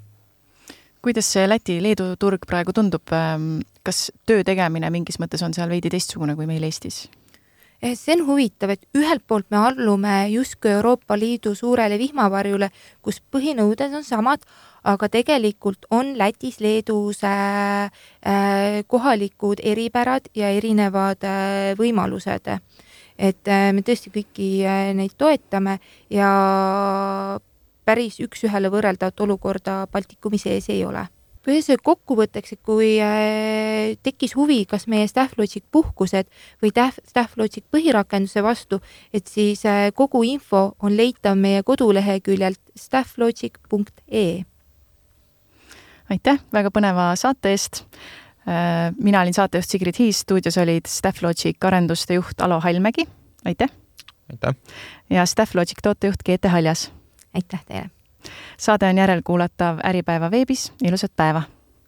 kuidas 1.05 1.27
see 1.33 1.45
Läti-Leedu 1.49 2.15
turg 2.19 2.47
praegu 2.49 2.73
tundub, 2.73 3.13
ähm, 3.13 3.59
kas 3.85 4.09
töö 4.27 4.45
tegemine 4.45 4.89
mingis 4.91 5.21
mõttes 5.21 5.43
on 5.45 5.53
seal 5.53 5.69
veidi 5.69 5.91
teistsugune 5.93 6.37
kui 6.37 6.47
meil 6.49 6.65
Eestis? 6.65 7.05
Eh, 7.85 7.97
see 8.01 8.15
on 8.17 8.23
huvitav, 8.25 8.71
et 8.73 8.87
ühelt 8.97 9.21
poolt 9.29 9.51
me 9.53 9.59
allume 9.61 10.13
justkui 10.33 10.71
Euroopa 10.73 11.19
Liidu 11.21 11.51
suurele 11.53 11.99
vihmavarjule, 12.01 12.71
kus 13.05 13.19
põhinõuded 13.35 13.93
on 13.99 14.07
samad, 14.07 14.47
aga 14.89 15.11
tegelikult 15.13 15.85
on 15.93 16.15
Lätis, 16.17 16.63
Leedus 16.65 17.21
äh, 17.29 17.91
äh, 18.25 18.79
kohalikud 18.89 19.61
eripärad 19.61 20.31
ja 20.33 20.49
erinevad 20.57 21.27
äh, 21.29 21.75
võimalused. 21.77 22.49
Et 23.19 23.53
äh, 23.53 23.67
me 23.77 23.85
tõesti 23.85 24.15
kõiki 24.15 24.49
äh, 24.65 24.95
neid 24.97 25.13
toetame 25.21 25.77
ja 26.09 26.31
päris 27.85 28.17
üks-ühele 28.25 28.73
võrreldavat 28.73 29.21
olukorda 29.27 29.83
Baltikumi 29.93 30.41
sees 30.41 30.73
ei 30.73 30.87
ole 30.89 31.05
ühesõnaga 31.51 31.85
kokkuvõtteks, 31.91 32.57
et 32.57 32.63
kui 32.65 32.95
äh, 33.03 33.95
tekkis 34.03 34.35
huvi, 34.39 34.63
kas 34.71 34.89
meie 34.91 35.09
Stafflogic 35.11 35.67
puhkused 35.73 36.31
või 36.65 36.73
Stafflogic 36.73 37.69
põhirakenduse 37.75 38.43
vastu, 38.43 38.81
et 39.13 39.29
siis 39.29 39.63
kogu 39.95 40.25
info 40.25 40.73
on 40.81 40.97
leitav 40.97 41.37
meie 41.37 41.63
koduleheküljelt 41.63 42.61
stafflogic.ee. 42.75 44.45
aitäh 46.11 46.45
väga 46.53 46.71
põneva 46.75 47.13
saate 47.17 47.55
eest 47.55 47.85
Äh, 48.49 48.93
mina 49.01 49.21
olin 49.21 49.35
saatejuht 49.35 49.69
Sigrid 49.69 49.99
Hiis, 49.99 50.21
stuudios 50.21 50.59
olid 50.61 50.85
Stafflogic 50.89 51.65
arenduste 51.65 52.19
juht 52.19 52.41
Alo 52.45 52.61
Hallmägi, 52.61 53.07
aitäh! 53.45 53.71
aitäh! 54.31 54.55
ja 55.11 55.27
Stafflogic 55.27 55.81
tootejuht 55.83 56.23
Geete 56.25 56.49
Haljas. 56.49 56.93
aitäh 57.35 57.65
teile! 57.65 57.94
Saade 58.59 58.89
on 58.89 58.99
järelkuulatav 58.99 59.79
Äripäeva 59.85 60.31
veebis, 60.31 60.73
ilusat 60.83 61.13
päeva! 61.17 61.43